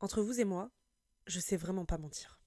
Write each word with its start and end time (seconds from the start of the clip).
Entre 0.00 0.20
vous 0.20 0.40
et 0.40 0.44
moi, 0.44 0.70
je 1.26 1.40
sais 1.40 1.56
vraiment 1.56 1.86
pas 1.86 1.96
mentir. 1.96 2.38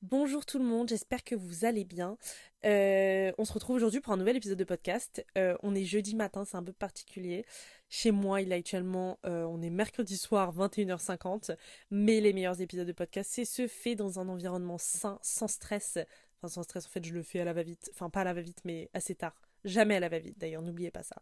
Bonjour 0.00 0.46
tout 0.46 0.58
le 0.58 0.64
monde, 0.64 0.88
j'espère 0.88 1.22
que 1.22 1.34
vous 1.34 1.66
allez 1.66 1.84
bien. 1.84 2.16
Euh, 2.64 3.30
on 3.36 3.44
se 3.44 3.52
retrouve 3.52 3.76
aujourd'hui 3.76 4.00
pour 4.00 4.14
un 4.14 4.16
nouvel 4.16 4.36
épisode 4.36 4.56
de 4.56 4.64
podcast. 4.64 5.24
Euh, 5.36 5.56
on 5.62 5.74
est 5.74 5.84
jeudi 5.84 6.14
matin, 6.14 6.46
c'est 6.46 6.56
un 6.56 6.62
peu 6.62 6.72
particulier. 6.72 7.44
Chez 7.90 8.10
moi, 8.10 8.40
il 8.40 8.50
est 8.50 8.54
actuellement, 8.54 9.18
euh, 9.26 9.44
on 9.44 9.60
est 9.60 9.70
mercredi 9.70 10.16
soir, 10.16 10.54
21h50. 10.54 11.56
Mais 11.90 12.20
les 12.20 12.32
meilleurs 12.32 12.62
épisodes 12.62 12.86
de 12.86 12.92
podcast, 12.92 13.30
c'est 13.34 13.44
se 13.44 13.66
fait 13.66 13.96
dans 13.96 14.18
un 14.18 14.28
environnement 14.28 14.78
sain, 14.78 15.18
sans 15.20 15.48
stress. 15.48 15.98
Enfin, 16.38 16.48
sans 16.48 16.62
stress, 16.62 16.86
en 16.86 16.90
fait, 16.90 17.04
je 17.04 17.12
le 17.12 17.22
fais 17.22 17.40
à 17.40 17.44
la 17.44 17.52
va-vite. 17.52 17.90
Enfin, 17.92 18.08
pas 18.08 18.22
à 18.22 18.24
la 18.24 18.32
va-vite, 18.34 18.60
mais 18.64 18.88
assez 18.94 19.14
tard. 19.14 19.43
Jamais 19.64 19.96
à 19.96 20.00
la 20.00 20.08
va-vite, 20.08 20.38
d'ailleurs, 20.38 20.62
n'oubliez 20.62 20.90
pas 20.90 21.02
ça. 21.02 21.16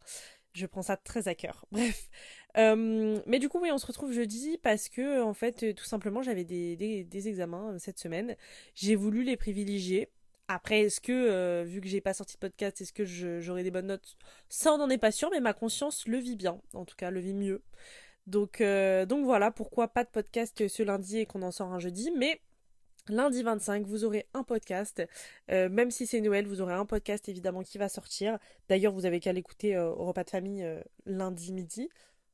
Je 0.53 0.67
prends 0.67 0.83
ça 0.83 0.97
très 0.97 1.29
à 1.29 1.35
cœur. 1.35 1.65
Bref. 1.73 2.09
Euh, 2.59 3.21
mais 3.27 3.39
du 3.39 3.49
coup, 3.49 3.61
on 3.65 3.79
se 3.79 3.87
retrouve 3.87 4.13
jeudi 4.13 4.59
parce 4.59 4.89
que, 4.89 5.23
en 5.23 5.33
fait, 5.33 5.75
tout 5.75 5.85
simplement, 5.85 6.23
j'avais 6.23 6.45
des, 6.45 6.77
des, 6.77 7.29
examens 7.29 7.73
euh, 7.73 7.79
cette 7.79 7.99
semaine. 7.99 8.37
J'ai 8.75 8.97
voulu 8.97 9.23
les 9.23 9.37
privilégier. 9.37 10.11
Après, 10.49 10.81
est-ce 10.83 11.01
que, 11.01 11.13
euh, 11.13 11.63
vu 11.65 11.81
que 11.81 11.89
j'ai 11.89 12.01
pas 12.01 12.15
sorti 12.15 12.35
de 12.35 12.41
podcast, 12.41 12.81
est-ce 12.81 12.93
que 12.93 13.05
j'aurai 13.41 13.63
des 13.63 13.71
bonnes 13.71 13.87
notes? 13.87 14.17
Ça, 14.49 14.73
on 14.75 14.79
n'en 14.79 14.91
est 14.91 14.99
pas 14.99 15.13
sûr, 15.13 15.31
mais 15.31 15.41
ma 15.41 15.55
conscience 15.55 16.07
le 16.07 16.19
vit 16.19 16.37
bien. 16.37 16.61
En 16.75 16.85
tout 16.85 16.97
cas, 16.97 17.11
le 17.11 17.21
vit 17.21 17.35
mieux. 17.35 17.63
Donc, 18.27 18.63
donc 19.09 19.25
voilà, 19.25 19.51
pourquoi 19.51 19.89
pas 19.89 20.05
de 20.05 20.11
podcast 20.11 20.69
ce 20.69 20.83
lundi 20.83 21.19
et 21.19 21.27
qu'on 21.27 21.43
en 21.43 21.51
sort 21.53 21.73
un 21.73 21.79
jeudi. 21.79 22.11
Mais 22.17 22.41
Lundi 23.09 23.43
25, 23.43 23.85
vous 23.87 24.05
aurez 24.05 24.27
un 24.33 24.45
podcast. 24.45 25.03
Euh, 25.51 25.69
même 25.69 25.91
si 25.91 26.07
c'est 26.07 26.21
Noël, 26.21 26.47
vous 26.47 26.61
aurez 26.61 26.75
un 26.75 26.87
podcast 26.87 27.29
évidemment 27.29 27.63
qui 27.63 27.77
va 27.77 27.89
sortir. 27.89 28.39
D'ailleurs, 28.69 28.93
vous 28.93 29.07
avez 29.07 29.19
qu'à 29.19 29.33
l'écouter 29.33 29.75
euh, 29.75 29.91
au 29.91 30.05
repas 30.05 30.23
de 30.23 30.31
famille 30.31 30.63
euh, 30.63 30.81
lundi 31.05 31.53
midi. 31.53 31.89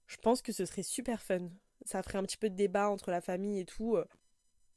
Je 0.07 0.19
pense 0.19 0.43
que 0.43 0.53
ce 0.53 0.67
serait 0.67 0.83
super 0.83 1.23
fun. 1.23 1.49
Ça 1.87 2.03
ferait 2.03 2.19
un 2.19 2.23
petit 2.23 2.37
peu 2.37 2.51
de 2.51 2.55
débat 2.55 2.91
entre 2.91 3.11
la 3.11 3.23
famille 3.23 3.61
et 3.61 3.65
tout. 3.65 3.97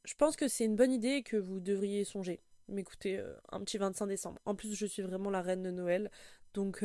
Je 0.05 0.13
pense 0.15 0.35
que 0.35 0.47
c'est 0.47 0.65
une 0.65 0.75
bonne 0.75 0.91
idée 0.91 1.23
que 1.23 1.37
vous 1.37 1.59
devriez 1.59 2.03
songer. 2.03 2.41
M'écouter 2.67 3.21
un 3.49 3.59
petit 3.61 3.77
25 3.77 4.07
décembre. 4.07 4.39
En 4.45 4.55
plus, 4.55 4.73
je 4.75 4.85
suis 4.85 5.01
vraiment 5.01 5.29
la 5.29 5.41
reine 5.41 5.63
de 5.63 5.71
Noël. 5.71 6.11
Donc 6.53 6.83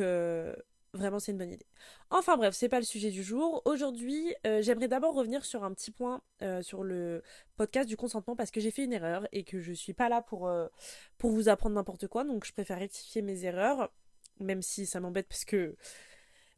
Vraiment, 0.93 1.19
c'est 1.19 1.31
une 1.31 1.37
bonne 1.37 1.51
idée. 1.51 1.65
Enfin 2.09 2.37
bref, 2.37 2.55
c'est 2.55 2.69
pas 2.69 2.79
le 2.79 2.85
sujet 2.85 3.11
du 3.11 3.21
jour. 3.21 3.61
Aujourd'hui, 3.65 4.33
euh, 4.45 4.61
j'aimerais 4.61 4.87
d'abord 4.87 5.13
revenir 5.13 5.45
sur 5.45 5.63
un 5.63 5.73
petit 5.73 5.91
point 5.91 6.21
euh, 6.41 6.61
sur 6.61 6.83
le 6.83 7.23
podcast 7.57 7.87
du 7.89 7.97
consentement 7.97 8.35
parce 8.35 8.51
que 8.51 8.61
j'ai 8.61 8.71
fait 8.71 8.85
une 8.85 8.93
erreur 8.93 9.27
et 9.31 9.43
que 9.43 9.59
je 9.59 9.73
suis 9.73 9.93
pas 9.93 10.09
là 10.09 10.21
pour, 10.21 10.47
euh, 10.47 10.67
pour 11.17 11.31
vous 11.31 11.49
apprendre 11.49 11.75
n'importe 11.75 12.07
quoi. 12.07 12.23
Donc 12.23 12.45
je 12.45 12.53
préfère 12.53 12.79
rectifier 12.79 13.21
mes 13.21 13.45
erreurs, 13.45 13.91
même 14.39 14.61
si 14.61 14.85
ça 14.85 14.99
m'embête 14.99 15.27
parce 15.27 15.45
que, 15.45 15.75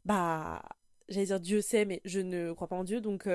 bah, 0.04 0.62
j'allais 1.08 1.26
dire 1.26 1.40
Dieu 1.40 1.60
sait, 1.60 1.84
mais 1.84 2.00
je 2.04 2.20
ne 2.20 2.52
crois 2.52 2.68
pas 2.68 2.76
en 2.76 2.84
Dieu. 2.84 3.00
Donc 3.00 3.28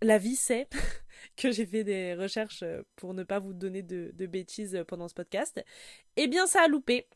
la 0.00 0.18
vie 0.18 0.36
sait 0.36 0.66
que 1.36 1.52
j'ai 1.52 1.66
fait 1.66 1.84
des 1.84 2.14
recherches 2.14 2.64
pour 2.96 3.12
ne 3.12 3.22
pas 3.22 3.38
vous 3.38 3.52
donner 3.52 3.82
de, 3.82 4.10
de 4.14 4.26
bêtises 4.26 4.82
pendant 4.88 5.08
ce 5.08 5.14
podcast. 5.14 5.62
Eh 6.16 6.26
bien, 6.26 6.46
ça 6.46 6.62
a 6.62 6.68
loupé. 6.68 7.06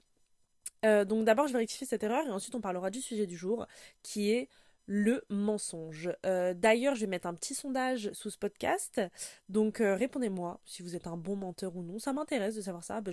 Euh, 0.86 1.04
donc 1.04 1.24
d'abord, 1.24 1.46
je 1.48 1.52
vais 1.52 1.58
rectifier 1.58 1.86
cette 1.86 2.02
erreur 2.02 2.26
et 2.26 2.30
ensuite 2.30 2.54
on 2.54 2.60
parlera 2.60 2.90
du 2.90 3.00
sujet 3.00 3.26
du 3.26 3.36
jour 3.36 3.66
qui 4.02 4.30
est 4.30 4.48
le 4.86 5.24
mensonge. 5.28 6.10
Euh, 6.24 6.54
d'ailleurs, 6.54 6.94
je 6.94 7.00
vais 7.00 7.06
mettre 7.08 7.26
un 7.26 7.34
petit 7.34 7.54
sondage 7.54 8.12
sous 8.12 8.30
ce 8.30 8.38
podcast. 8.38 9.00
Donc 9.48 9.80
euh, 9.80 9.96
répondez-moi 9.96 10.60
si 10.64 10.82
vous 10.82 10.94
êtes 10.94 11.08
un 11.08 11.16
bon 11.16 11.34
menteur 11.34 11.74
ou 11.76 11.82
non. 11.82 11.98
Ça 11.98 12.12
m'intéresse 12.12 12.54
de 12.54 12.60
savoir 12.60 12.84
ça. 12.84 13.00
Ben, 13.00 13.12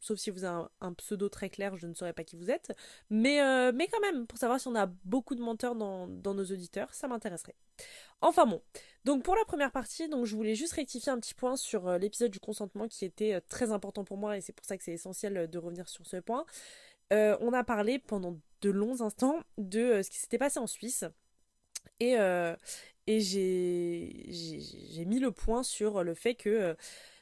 sauf 0.00 0.18
si 0.18 0.30
vous 0.30 0.44
avez 0.44 0.66
un, 0.80 0.92
pseudo 0.92 1.30
très 1.30 1.48
clair, 1.48 1.76
je 1.76 1.86
ne 1.86 1.94
saurais 1.94 2.12
pas 2.12 2.24
qui 2.24 2.36
vous 2.36 2.50
êtes. 2.50 2.76
Mais, 3.08 3.40
mais 3.72 3.88
quand 3.88 4.00
même, 4.00 4.26
pour 4.26 4.38
savoir 4.38 4.60
si 4.60 4.68
on 4.68 4.74
a 4.74 4.86
beaucoup 4.86 5.34
de 5.34 5.40
menteurs 5.40 5.74
dans, 5.74 6.06
dans 6.06 6.34
nos 6.34 6.44
auditeurs, 6.44 6.92
ça 6.92 7.08
m'intéresserait. 7.08 7.56
Enfin 8.20 8.46
bon, 8.46 8.60
donc 9.04 9.22
pour 9.22 9.34
la 9.34 9.44
première 9.44 9.72
partie, 9.72 10.08
donc 10.08 10.26
je 10.26 10.36
voulais 10.36 10.56
juste 10.56 10.74
rectifier 10.74 11.10
un 11.10 11.18
petit 11.18 11.34
point 11.34 11.56
sur 11.56 11.98
l'épisode 11.98 12.30
du 12.30 12.40
consentement 12.40 12.86
qui 12.86 13.04
était 13.04 13.40
très 13.42 13.70
important 13.72 14.04
pour 14.04 14.18
moi 14.18 14.36
et 14.36 14.40
c'est 14.40 14.52
pour 14.52 14.66
ça 14.66 14.76
que 14.76 14.84
c'est 14.84 14.92
essentiel 14.92 15.48
de 15.48 15.58
revenir 15.58 15.88
sur 15.88 16.04
ce 16.06 16.18
point. 16.18 16.44
Euh, 17.12 17.36
on 17.40 17.52
a 17.52 17.64
parlé 17.64 17.98
pendant 17.98 18.38
de 18.60 18.70
longs 18.70 19.00
instants 19.00 19.40
de 19.56 19.80
euh, 19.80 20.02
ce 20.02 20.10
qui 20.10 20.18
s'était 20.18 20.38
passé 20.38 20.58
en 20.58 20.66
Suisse. 20.66 21.04
Et, 22.00 22.18
euh, 22.18 22.54
j'ai 23.06 25.04
mis 25.06 25.18
le 25.18 25.30
point 25.30 25.62
sur 25.62 26.04
le 26.04 26.14
fait 26.14 26.34
que 26.34 26.76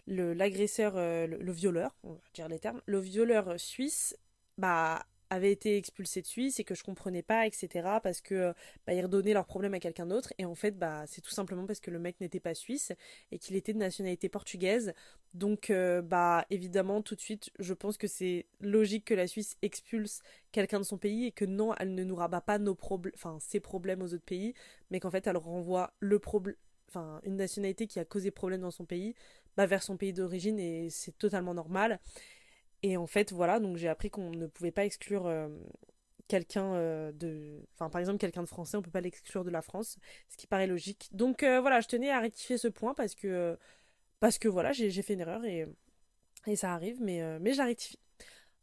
l'agresseur, 0.09 0.97
le, 0.97 1.27
le, 1.27 1.53
violeur, 1.53 1.95
on 2.03 2.15
va 2.15 2.21
dire 2.35 2.49
les 2.49 2.59
termes, 2.59 2.83
le 2.87 2.99
violeur 2.99 3.59
suisse, 3.61 4.17
bah, 4.59 5.07
avait 5.31 5.53
été 5.53 5.77
expulsé 5.77 6.23
de 6.23 6.27
Suisse 6.27 6.61
et 6.61 6.65
que 6.65 6.75
je 6.75 6.85
comprenais 6.85 7.23
pas, 7.23 7.47
etc. 7.47 8.01
Parce 8.03 8.21
que 8.21 8.55
bah, 8.87 8.95
ils 8.95 9.03
redonnaient 9.03 9.33
leurs 9.35 9.47
problèmes 9.47 9.75
à 9.75 9.81
quelqu'un 9.81 10.07
d'autre. 10.07 10.33
Et 10.39 10.45
en 10.45 10.55
fait, 10.55 10.79
bah, 10.79 11.05
c'est 11.07 11.21
tout 11.21 11.31
simplement 11.31 11.67
parce 11.67 11.81
que 11.81 11.91
le 11.91 11.99
mec 11.99 12.21
n'était 12.21 12.41
pas 12.41 12.55
suisse 12.55 12.93
et 13.33 13.39
qu'il 13.39 13.57
était 13.57 13.73
de 13.73 13.79
nationalité 13.79 14.29
portugaise. 14.29 14.95
Donc, 15.35 15.71
euh, 15.71 16.01
bah, 16.01 16.47
évidemment, 16.51 17.03
tout 17.03 17.15
de 17.15 17.21
suite, 17.21 17.51
je 17.59 17.75
pense 17.75 17.99
que 17.99 18.07
c'est 18.07 18.47
logique 18.61 19.05
que 19.05 19.15
la 19.15 19.27
Suisse 19.27 19.57
expulse 19.61 20.21
quelqu'un 20.51 20.79
de 20.79 20.85
son 20.85 20.97
pays 20.97 21.27
et 21.27 21.33
que 21.33 21.45
non, 21.45 21.75
elle 21.79 21.95
ne 21.95 22.05
nous 22.05 22.17
rabat 22.17 22.41
pas 22.41 22.59
nos 22.59 22.75
problèmes, 22.75 23.13
enfin, 23.15 23.37
ses 23.41 23.61
problèmes 23.61 24.01
aux 24.01 24.15
autres 24.15 24.25
pays, 24.25 24.55
mais 24.91 24.99
qu'en 24.99 25.11
fait, 25.11 25.27
elle 25.27 25.37
renvoie 25.37 25.93
le 26.01 26.19
problème, 26.19 26.57
enfin, 26.89 27.21
une 27.25 27.37
nationalité 27.37 27.87
qui 27.87 27.99
a 27.99 28.07
causé 28.07 28.31
problème 28.31 28.63
dans 28.63 28.71
son 28.71 28.87
pays, 28.87 29.15
bah, 29.57 29.67
vers 29.67 29.83
son 29.83 29.97
pays 29.97 30.13
d'origine 30.13 30.59
et 30.59 30.89
c'est 30.91 31.17
totalement 31.19 31.55
normal. 31.55 32.01
Et 32.83 32.97
en 32.97 33.07
fait, 33.07 33.33
voilà, 33.33 33.61
donc 33.61 33.77
j'ai 33.77 33.89
appris 33.89 34.11
qu'on 34.11 34.31
ne 34.31 34.47
pouvait 34.47 34.71
pas 34.71 34.85
exclure 34.85 35.27
euh, 35.27 35.49
quelqu'un 36.29 36.75
euh, 36.75 37.13
de. 37.13 37.63
Enfin, 37.75 37.91
par 37.91 38.01
exemple, 38.01 38.19
quelqu'un 38.19 38.43
de 38.43 38.49
français, 38.49 38.77
on 38.77 38.83
peut 38.83 38.91
pas 38.91 39.01
l'exclure 39.01 39.45
de 39.45 39.51
la 39.51 39.63
France, 39.63 39.99
ce 40.29 40.37
qui 40.37 40.47
paraît 40.47 40.67
logique. 40.67 41.09
Donc 41.13 41.43
euh, 41.43 41.61
voilà, 41.61 41.81
je 41.81 41.89
tenais 41.89 42.11
à 42.11 42.21
rectifier 42.21 42.59
ce 42.59 42.69
point 42.69 42.95
parce 42.95 43.15
que. 43.15 43.59
parce 44.21 44.39
que 44.39 44.49
voilà, 44.49 44.73
j'ai 44.73 45.03
fait 45.03 45.15
une 45.15 45.21
erreur 45.21 45.45
et, 45.45 45.67
et 46.47 46.57
ça 46.57 46.73
arrive, 46.73 47.01
mais, 47.03 47.23
mais 47.41 47.53
je. 47.55 47.63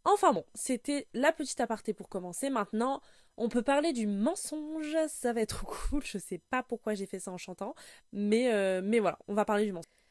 Enfin 0.06 0.34
bon, 0.34 0.46
c'était 0.54 1.08
la 1.14 1.32
petite 1.32 1.60
aparté 1.62 1.94
pour 1.94 2.10
commencer. 2.10 2.50
Maintenant, 2.50 3.02
on 3.38 3.50
peut 3.50 3.62
parler 3.64 3.94
du 3.94 4.06
mensonge, 4.08 4.96
ça 5.08 5.34
va 5.34 5.42
être 5.42 5.66
cool. 5.90 6.04
Je 6.04 6.18
sais 6.18 6.40
pas 6.50 6.64
pourquoi 6.64 6.94
j'ai 6.94 7.06
fait 7.06 7.20
ça 7.20 7.32
en 7.32 7.38
chantant, 7.38 7.76
mais, 8.12 8.82
mais 8.82 9.00
voilà, 9.00 9.18
on 9.28 9.34
va 9.34 9.46
parler 9.46 9.66
du 9.66 9.72
mensonge. 9.74 10.03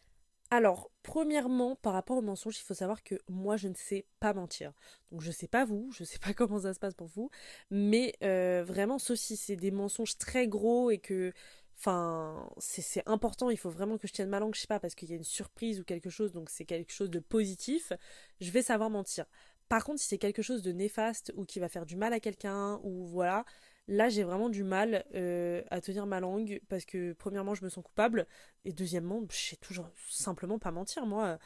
Alors, 0.53 0.91
premièrement, 1.03 1.77
par 1.77 1.95
rapport 1.95 2.19
au 2.19 2.21
mensonge, 2.21 2.59
il 2.59 2.63
faut 2.63 2.75
savoir 2.75 3.03
que 3.03 3.15
moi, 3.27 3.57
je 3.57 3.69
ne 3.69 3.75
sais 3.75 4.05
pas 4.21 4.35
mentir. 4.35 4.75
Donc, 5.11 5.23
je 5.23 5.29
ne 5.29 5.33
sais 5.33 5.49
pas 5.49 5.65
vous, 5.65 5.91
je 5.93 6.03
ne 6.03 6.07
sais 6.07 6.19
pas 6.19 6.35
comment 6.35 6.61
ça 6.61 6.75
se 6.75 6.79
passe 6.79 6.93
pour 6.93 7.07
vous, 7.07 7.31
mais 7.71 8.15
euh, 8.23 8.63
vraiment, 8.63 8.99
sauf 8.99 9.17
si 9.17 9.39
c'est 9.39 9.57
des 9.57 9.71
mensonges 9.71 10.19
très 10.19 10.47
gros 10.49 10.91
et 10.91 10.99
que, 10.99 11.33
enfin, 11.79 12.51
c'est 12.59 13.03
important, 13.07 13.49
il 13.49 13.57
faut 13.57 13.71
vraiment 13.71 13.97
que 13.97 14.07
je 14.07 14.13
tienne 14.13 14.29
ma 14.29 14.41
langue, 14.41 14.55
je 14.55 14.61
sais 14.61 14.67
pas, 14.67 14.79
parce 14.79 14.95
qu'il 14.95 15.09
y 15.09 15.15
a 15.15 15.17
une 15.17 15.25
surprise 15.25 15.81
ou 15.81 15.85
quelque 15.85 16.11
chose, 16.11 16.33
donc 16.33 16.51
c'est 16.51 16.67
quelque 16.67 16.93
chose 16.93 17.09
de 17.09 17.19
positif, 17.19 17.95
je 18.43 18.51
vais 18.51 18.61
savoir 18.61 18.91
mentir. 18.91 19.25
Par 19.71 19.85
contre, 19.85 20.03
si 20.03 20.09
c'est 20.09 20.19
quelque 20.19 20.43
chose 20.43 20.61
de 20.61 20.73
néfaste 20.73 21.33
ou 21.35 21.47
qui 21.47 21.61
va 21.61 21.71
faire 21.71 21.87
du 21.87 21.97
mal 21.97 22.13
à 22.13 22.21
quelqu'un, 22.21 22.79
ou 22.83 23.07
voilà, 23.07 23.47
Là, 23.89 24.09
j'ai 24.09 24.23
vraiment 24.23 24.49
du 24.49 24.63
mal 24.63 25.05
euh, 25.15 25.63
à 25.71 25.81
tenir 25.81 26.07
ma 26.07 26.21
langue 26.21 26.61
parce 26.69 26.85
que, 26.85 27.13
premièrement, 27.15 27.55
je 27.55 27.65
me 27.65 27.69
sens 27.69 27.85
coupable 27.85 28.27
et 28.65 28.73
deuxièmement, 28.73 29.23
je 29.31 29.37
sais 29.37 29.57
toujours 29.57 29.89
simplement 30.09 30.59
pas 30.59 30.71
mentir. 30.71 31.05
Moi, 31.05 31.39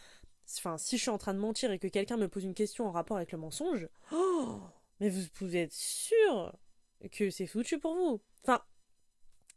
enfin, 0.58 0.76
si 0.78 0.96
je 0.98 1.02
suis 1.02 1.10
en 1.10 1.18
train 1.18 1.34
de 1.34 1.38
mentir 1.38 1.70
et 1.72 1.78
que 1.78 1.88
quelqu'un 1.88 2.16
me 2.16 2.28
pose 2.28 2.44
une 2.44 2.54
question 2.54 2.86
en 2.86 2.90
rapport 2.90 3.16
avec 3.16 3.32
le 3.32 3.38
mensonge, 3.38 3.88
oh, 4.12 4.60
mais 5.00 5.08
vous 5.08 5.26
pouvez 5.34 5.62
être 5.62 5.72
sûr 5.72 6.52
que 7.10 7.30
c'est 7.30 7.46
foutu 7.46 7.78
pour 7.78 7.94
vous? 7.94 8.20
Enfin, 8.42 8.62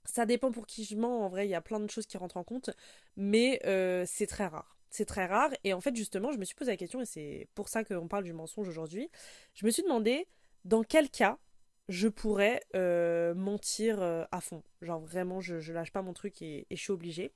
ça 0.06 0.25
dépend 0.25 0.51
pour 0.51 0.66
qui 0.66 0.85
je 0.85 0.96
mens. 0.96 1.25
En 1.25 1.29
vrai, 1.29 1.47
il 1.47 1.51
y 1.51 1.56
a 1.56 1.61
plein 1.61 1.79
de 1.79 1.90
choses 1.90 2.06
qui 2.06 2.17
rentrent 2.17 2.38
en 2.38 2.44
compte, 2.44 2.69
mais 3.16 3.61
euh, 3.66 4.03
c'est 4.07 4.28
très 4.28 4.47
rare. 4.47 4.78
C'est 4.90 5.06
très 5.06 5.25
rare. 5.25 5.51
Et 5.63 5.73
en 5.73 5.81
fait, 5.81 5.96
justement, 5.96 6.31
je 6.31 6.38
me 6.38 6.46
suis 6.46 6.56
posé 6.56 6.72
la 6.72 6.78
question, 6.78 7.01
et 7.01 7.06
c'est 7.06 7.47
pour 7.56 7.69
ça 7.69 7.84
qu'on 7.84 8.07
parle 8.07 8.23
du 8.23 8.34
mensonge 8.34 8.67
aujourd'hui. 8.67 9.09
Je 9.53 9.66
me 9.66 9.72
suis 9.72 9.84
demandé 9.84 10.28
dans 10.66 10.84
quel 10.84 11.09
cas 11.09 11.38
je 11.89 12.07
pourrais 12.07 12.61
euh, 12.75 13.34
mentir 13.34 14.02
euh, 14.02 14.23
à 14.31 14.40
fond. 14.40 14.64
Genre 14.81 15.02
vraiment, 15.02 15.41
je, 15.41 15.73
lâche 15.73 15.91
pas 15.91 16.03
mon 16.03 16.14
truc 16.14 16.41
et, 16.41 16.67
je 16.69 16.75
suis 16.75 16.91
obligée. 16.91 17.34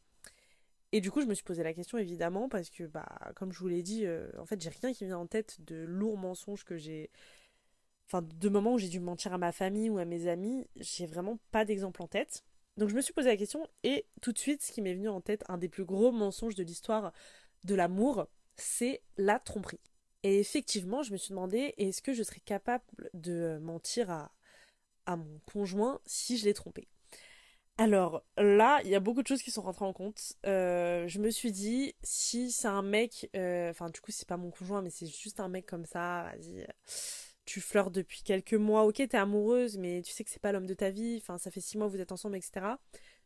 Et 0.91 1.01
du 1.01 1.09
coup, 1.09 1.21
je 1.21 1.25
me 1.25 1.33
suis 1.33 1.43
posé 1.43 1.63
la 1.63 1.73
question 1.73 1.97
évidemment 1.97 2.47
parce 2.47 2.69
que, 2.69 2.83
bah, 2.83 3.07
comme 3.35 3.51
je 3.51 3.57
vous 3.57 3.67
l'ai 3.67 3.81
dit, 3.81 4.05
euh, 4.05 4.29
en 4.37 4.45
fait, 4.45 4.61
j'ai 4.61 4.69
rien 4.69 4.93
qui 4.93 5.05
vient 5.05 5.17
en 5.17 5.25
tête 5.25 5.59
de 5.61 5.83
lourds 5.83 6.17
mensonges 6.17 6.63
que 6.63 6.77
j'ai. 6.77 7.09
Enfin, 8.05 8.21
de 8.21 8.49
moments 8.49 8.73
où 8.73 8.77
j'ai 8.77 8.89
dû 8.89 8.99
mentir 8.99 9.33
à 9.33 9.39
ma 9.39 9.51
famille 9.51 9.89
ou 9.89 9.97
à 9.97 10.05
mes 10.05 10.27
amis, 10.27 10.67
j'ai 10.75 11.07
vraiment 11.07 11.39
pas 11.51 11.65
d'exemple 11.65 12.03
en 12.03 12.07
tête. 12.07 12.43
Donc, 12.77 12.89
je 12.89 12.95
me 12.95 13.01
suis 13.01 13.13
posé 13.13 13.29
la 13.29 13.37
question 13.37 13.67
et 13.83 14.05
tout 14.21 14.33
de 14.33 14.37
suite, 14.37 14.61
ce 14.61 14.71
qui 14.71 14.83
m'est 14.83 14.93
venu 14.93 15.09
en 15.09 15.21
tête, 15.21 15.43
un 15.47 15.57
des 15.57 15.69
plus 15.69 15.85
gros 15.85 16.11
mensonges 16.11 16.55
de 16.55 16.63
l'histoire 16.63 17.11
de 17.63 17.73
l'amour, 17.73 18.27
c'est 18.55 19.01
la 19.17 19.39
tromperie. 19.39 19.79
Et 20.23 20.39
effectivement, 20.39 21.03
je 21.03 21.11
me 21.11 21.17
suis 21.17 21.31
demandé, 21.31 21.73
est-ce 21.77 22.01
que 22.01 22.13
je 22.13 22.23
serais 22.23 22.39
capable 22.39 22.83
de 23.13 23.57
mentir 23.61 24.09
à, 24.09 24.31
à 25.05 25.15
mon 25.15 25.39
conjoint 25.51 25.99
si 26.05 26.37
je 26.37 26.45
l'ai 26.45 26.53
trompé. 26.53 26.87
Alors 27.77 28.23
là, 28.37 28.81
il 28.83 28.91
y 28.91 28.95
a 28.95 28.99
beaucoup 28.99 29.23
de 29.23 29.27
choses 29.27 29.41
qui 29.41 29.49
sont 29.49 29.63
rentrées 29.63 29.85
en 29.85 29.93
compte. 29.93 30.33
Euh, 30.45 31.07
je 31.07 31.19
me 31.19 31.31
suis 31.31 31.51
dit, 31.51 31.95
si 32.03 32.51
c'est 32.51 32.67
un 32.67 32.83
mec, 32.83 33.29
euh, 33.35 33.71
enfin 33.71 33.89
du 33.89 33.99
coup 33.99 34.11
c'est 34.11 34.27
pas 34.27 34.37
mon 34.37 34.51
conjoint, 34.51 34.81
mais 34.83 34.91
c'est 34.91 35.07
juste 35.07 35.39
un 35.39 35.49
mec 35.49 35.65
comme 35.65 35.85
ça, 35.85 36.31
vas-y, 36.35 36.67
tu 37.45 37.61
flirtes 37.61 37.91
depuis 37.91 38.23
quelques 38.23 38.53
mois, 38.53 38.85
ok, 38.85 38.95
t'es 38.95 39.17
amoureuse, 39.17 39.77
mais 39.77 40.01
tu 40.01 40.13
sais 40.13 40.23
que 40.23 40.29
c'est 40.29 40.41
pas 40.41 40.51
l'homme 40.51 40.67
de 40.67 40.73
ta 40.73 40.91
vie, 40.91 41.19
enfin, 41.21 41.37
ça 41.37 41.51
fait 41.51 41.61
six 41.61 41.77
mois 41.77 41.87
que 41.87 41.93
vous 41.93 41.99
êtes 42.01 42.11
ensemble, 42.11 42.37
etc. 42.37 42.77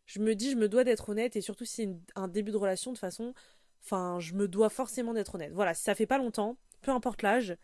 Je 0.06 0.20
me 0.20 0.34
dis, 0.36 0.52
je 0.52 0.56
me 0.56 0.70
dois 0.70 0.84
d'être 0.84 1.10
honnête, 1.10 1.36
et 1.36 1.42
surtout 1.42 1.66
si 1.66 1.84
c'est 1.84 1.90
un 2.16 2.28
début 2.28 2.52
de 2.52 2.58
relation, 2.58 2.94
de 2.94 2.98
façon, 2.98 3.34
enfin, 3.84 4.20
je 4.20 4.34
me 4.34 4.48
dois 4.48 4.70
forcément 4.70 5.14
d'être 5.14 5.36
honnête. 5.36 5.52
Voilà, 5.54 5.74
si 5.74 5.84
ça 5.84 5.94
fait 5.96 6.08
pas 6.08 6.18
longtemps, 6.18 6.58
peu 6.82 6.92
importe 6.92 7.22
l'âge, 7.22 7.58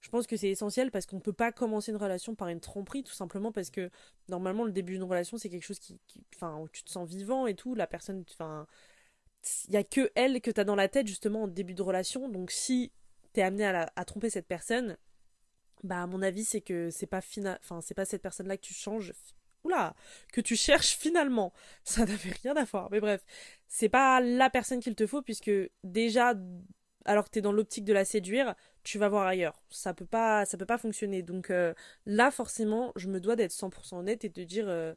je 0.00 0.08
pense 0.10 0.26
que 0.26 0.36
c'est 0.36 0.48
essentiel 0.48 0.90
parce 0.90 1.06
qu'on 1.06 1.20
peut 1.20 1.32
pas 1.32 1.52
commencer 1.52 1.90
une 1.90 1.96
relation 1.96 2.34
par 2.34 2.48
une 2.48 2.60
tromperie, 2.60 3.02
tout 3.02 3.12
simplement 3.12 3.52
parce 3.52 3.70
que 3.70 3.90
normalement, 4.28 4.64
le 4.64 4.72
début 4.72 4.94
d'une 4.94 5.02
relation, 5.04 5.38
c'est 5.38 5.48
quelque 5.48 5.64
chose 5.64 5.78
qui, 5.78 5.98
enfin, 6.36 6.56
où 6.58 6.68
tu 6.68 6.84
te 6.84 6.90
sens 6.90 7.08
vivant 7.08 7.46
et 7.46 7.54
tout, 7.54 7.74
la 7.74 7.86
personne, 7.86 8.24
enfin, 8.30 8.66
il 9.68 9.74
y 9.74 9.76
a 9.76 9.84
que 9.84 10.10
elle 10.14 10.40
que 10.40 10.50
t'as 10.50 10.64
dans 10.64 10.76
la 10.76 10.88
tête, 10.88 11.06
justement, 11.06 11.44
en 11.44 11.48
début 11.48 11.74
de 11.74 11.82
relation, 11.82 12.28
donc 12.28 12.50
si 12.50 12.92
t'es 13.32 13.42
amené 13.42 13.64
à, 13.66 14.04
tromper 14.04 14.30
cette 14.30 14.46
personne, 14.46 14.96
bah 15.84 16.02
à 16.02 16.06
mon 16.06 16.22
avis 16.22 16.44
c'est 16.44 16.60
que 16.60 16.90
c'est 16.90 17.06
pas 17.06 17.20
final 17.20 17.56
enfin 17.62 17.80
c'est 17.80 17.94
pas 17.94 18.04
cette 18.04 18.20
personne 18.20 18.48
là 18.48 18.56
que 18.56 18.62
tu 18.62 18.74
changes 18.74 19.12
oula 19.62 19.94
que 20.32 20.40
tu 20.40 20.56
cherches 20.56 20.96
finalement. 20.96 21.52
Ça 21.84 22.04
n'avait 22.04 22.32
rien 22.42 22.56
à 22.56 22.64
voir. 22.64 22.90
Mais 22.90 23.00
bref 23.00 23.24
c'est 23.68 23.88
pas 23.88 24.20
la 24.20 24.50
personne 24.50 24.80
qu'il 24.80 24.96
te 24.96 25.06
faut 25.06 25.22
puisque 25.22 25.52
déjà 25.84 26.34
alors 27.08 27.24
que 27.24 27.30
t'es 27.30 27.40
dans 27.40 27.52
l'optique 27.52 27.84
de 27.84 27.92
la 27.92 28.04
séduire 28.04 28.54
tu 28.84 28.98
vas 28.98 29.08
voir 29.08 29.26
ailleurs 29.26 29.60
ça 29.70 29.94
peut 29.94 30.06
pas 30.06 30.44
ça 30.44 30.56
peut 30.56 30.66
pas 30.66 30.78
fonctionner 30.78 31.22
donc 31.22 31.50
euh, 31.50 31.74
là 32.06 32.30
forcément 32.30 32.92
je 32.96 33.08
me 33.08 33.18
dois 33.18 33.34
d'être 33.34 33.52
100% 33.52 33.96
honnête 33.96 34.24
et 34.24 34.28
de 34.28 34.44
dire 34.44 34.66
euh, 34.68 34.94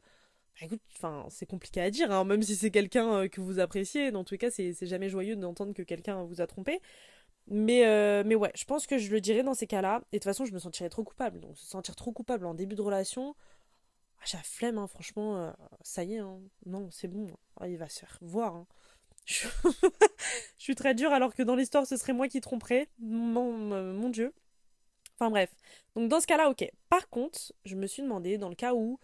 bah, 0.60 0.66
écoute 0.66 0.82
enfin 0.96 1.26
c'est 1.30 1.46
compliqué 1.46 1.80
à 1.80 1.90
dire 1.90 2.12
hein, 2.12 2.24
même 2.24 2.42
si 2.42 2.54
c'est 2.54 2.70
quelqu'un 2.70 3.14
euh, 3.14 3.28
que 3.28 3.40
vous 3.40 3.58
appréciez 3.58 4.12
dans 4.12 4.24
tous 4.24 4.34
les 4.34 4.38
cas 4.38 4.50
c'est 4.50 4.74
jamais 4.82 5.08
joyeux 5.08 5.36
d'entendre 5.36 5.72
que 5.72 5.82
quelqu'un 5.82 6.22
vous 6.24 6.40
a 6.40 6.46
trompé 6.46 6.80
mais, 7.48 7.86
euh, 7.86 8.22
mais 8.24 8.36
ouais, 8.36 8.52
je 8.54 8.64
pense 8.64 8.86
que 8.86 8.98
je 8.98 9.10
le 9.10 9.20
dirais 9.20 9.42
dans 9.42 9.54
ces 9.54 9.66
cas-là. 9.66 10.02
Et 10.12 10.16
de 10.16 10.18
toute 10.20 10.24
façon, 10.24 10.44
je 10.44 10.52
me 10.52 10.60
sentirais 10.60 10.88
trop 10.88 11.02
coupable. 11.02 11.40
Donc, 11.40 11.58
se 11.58 11.66
sentir 11.66 11.96
trop 11.96 12.12
coupable 12.12 12.46
en 12.46 12.54
début 12.54 12.76
de 12.76 12.82
relation, 12.82 13.34
ah, 14.20 14.22
j'ai 14.26 14.36
la 14.36 14.44
flemme, 14.44 14.78
hein, 14.78 14.86
franchement. 14.86 15.52
Ça 15.82 16.04
y 16.04 16.14
est, 16.14 16.18
hein. 16.18 16.40
non, 16.66 16.88
c'est 16.92 17.08
bon. 17.08 17.26
Ah, 17.60 17.68
il 17.68 17.78
va 17.78 17.88
se 17.88 17.98
faire 17.98 18.16
voir. 18.20 18.64
Je... 19.26 19.46
suis 20.58 20.74
très 20.74 20.94
dure 20.94 21.12
alors 21.12 21.34
que 21.34 21.42
dans 21.42 21.56
l'histoire, 21.56 21.86
ce 21.86 21.96
serait 21.96 22.12
moi 22.12 22.28
qui 22.28 22.40
tromperais. 22.40 22.88
Mon, 22.98 23.72
euh, 23.72 23.92
mon 23.92 24.08
Dieu. 24.08 24.34
Enfin 25.14 25.30
bref. 25.30 25.54
Donc 25.94 26.08
dans 26.08 26.20
ce 26.20 26.26
cas-là, 26.26 26.50
ok. 26.50 26.68
Par 26.88 27.08
contre, 27.08 27.52
je 27.64 27.76
me 27.76 27.86
suis 27.86 28.02
demandé, 28.02 28.38
dans 28.38 28.48
le 28.48 28.54
cas 28.54 28.74
où 28.74 28.98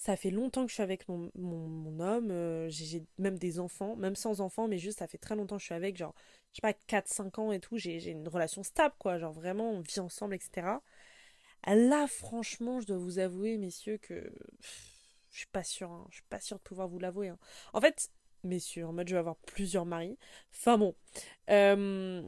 ça 0.00 0.16
fait 0.16 0.30
longtemps 0.30 0.64
que 0.64 0.70
je 0.70 0.74
suis 0.74 0.82
avec 0.82 1.06
mon, 1.08 1.30
mon, 1.34 2.00
homme, 2.00 2.30
euh, 2.30 2.68
j'ai 2.70 3.04
même 3.18 3.38
des 3.38 3.60
enfants, 3.60 3.96
même 3.96 4.16
sans 4.16 4.40
enfants, 4.40 4.66
mais 4.66 4.78
juste 4.78 5.00
ça 5.00 5.06
fait 5.06 5.18
très 5.18 5.36
longtemps 5.36 5.56
que 5.56 5.60
je 5.60 5.66
suis 5.66 5.74
avec, 5.74 5.96
genre, 5.98 6.14
je 6.52 6.56
sais 6.56 6.62
pas, 6.62 6.72
4-5 6.88 7.38
ans 7.38 7.52
et 7.52 7.60
tout, 7.60 7.76
j'ai 7.76 8.10
une 8.10 8.26
relation 8.26 8.62
stable, 8.62 8.94
quoi, 8.98 9.18
genre 9.18 9.32
vraiment, 9.32 9.70
on 9.70 9.80
vit 9.80 10.00
ensemble, 10.00 10.34
etc. 10.34 10.80
Là, 11.66 12.06
franchement, 12.06 12.80
je 12.80 12.86
dois 12.86 12.96
vous 12.96 13.18
avouer, 13.18 13.58
messieurs, 13.58 13.98
que 13.98 14.32
je 15.30 15.38
suis 15.38 15.46
pas 15.48 15.64
sûre, 15.64 15.90
hein, 15.90 16.06
je 16.10 16.16
suis 16.16 16.24
pas 16.30 16.40
sûre 16.40 16.56
de 16.56 16.62
pouvoir 16.62 16.88
vous 16.88 16.98
l'avouer. 16.98 17.28
Hein. 17.28 17.38
En 17.74 17.80
fait, 17.82 18.10
messieurs, 18.44 18.86
en 18.86 18.92
mode 18.92 19.08
je 19.08 19.14
vais 19.14 19.18
avoir 19.20 19.36
plusieurs 19.36 19.86
maris. 19.86 20.18
Enfin 20.54 20.78
bon, 20.78 20.94
euh, 21.50 22.22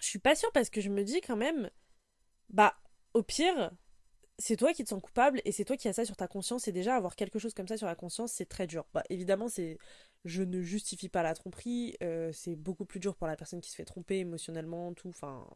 je 0.00 0.06
suis 0.06 0.18
pas 0.18 0.34
sûre 0.34 0.52
parce 0.52 0.70
que 0.70 0.80
je 0.80 0.90
me 0.90 1.04
dis 1.04 1.20
quand 1.20 1.36
même, 1.36 1.70
bah, 2.50 2.74
au 3.14 3.22
pire, 3.22 3.72
c'est 4.38 4.56
toi 4.56 4.72
qui 4.72 4.84
te 4.84 4.88
sens 4.88 5.02
coupable 5.02 5.40
et 5.44 5.52
c'est 5.52 5.64
toi 5.64 5.76
qui 5.76 5.88
as 5.88 5.92
ça 5.92 6.04
sur 6.04 6.16
ta 6.16 6.28
conscience 6.28 6.68
et 6.68 6.72
déjà 6.72 6.94
avoir 6.94 7.16
quelque 7.16 7.38
chose 7.38 7.54
comme 7.54 7.66
ça 7.66 7.76
sur 7.76 7.86
la 7.88 7.96
conscience 7.96 8.32
c'est 8.32 8.46
très 8.46 8.66
dur. 8.66 8.86
Bah 8.94 9.02
évidemment 9.10 9.48
c'est 9.48 9.78
je 10.24 10.42
ne 10.42 10.62
justifie 10.62 11.08
pas 11.08 11.22
la 11.22 11.34
tromperie, 11.34 11.96
euh, 12.02 12.30
c'est 12.32 12.56
beaucoup 12.56 12.84
plus 12.84 13.00
dur 13.00 13.16
pour 13.16 13.26
la 13.26 13.36
personne 13.36 13.60
qui 13.60 13.70
se 13.70 13.76
fait 13.76 13.84
tromper 13.84 14.18
émotionnellement 14.18 14.94
tout, 14.94 15.08
enfin 15.08 15.46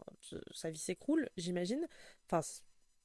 sa 0.53 0.71
vie 0.71 0.79
s'écroule 0.79 1.29
j'imagine, 1.37 1.87
enfin 2.27 2.41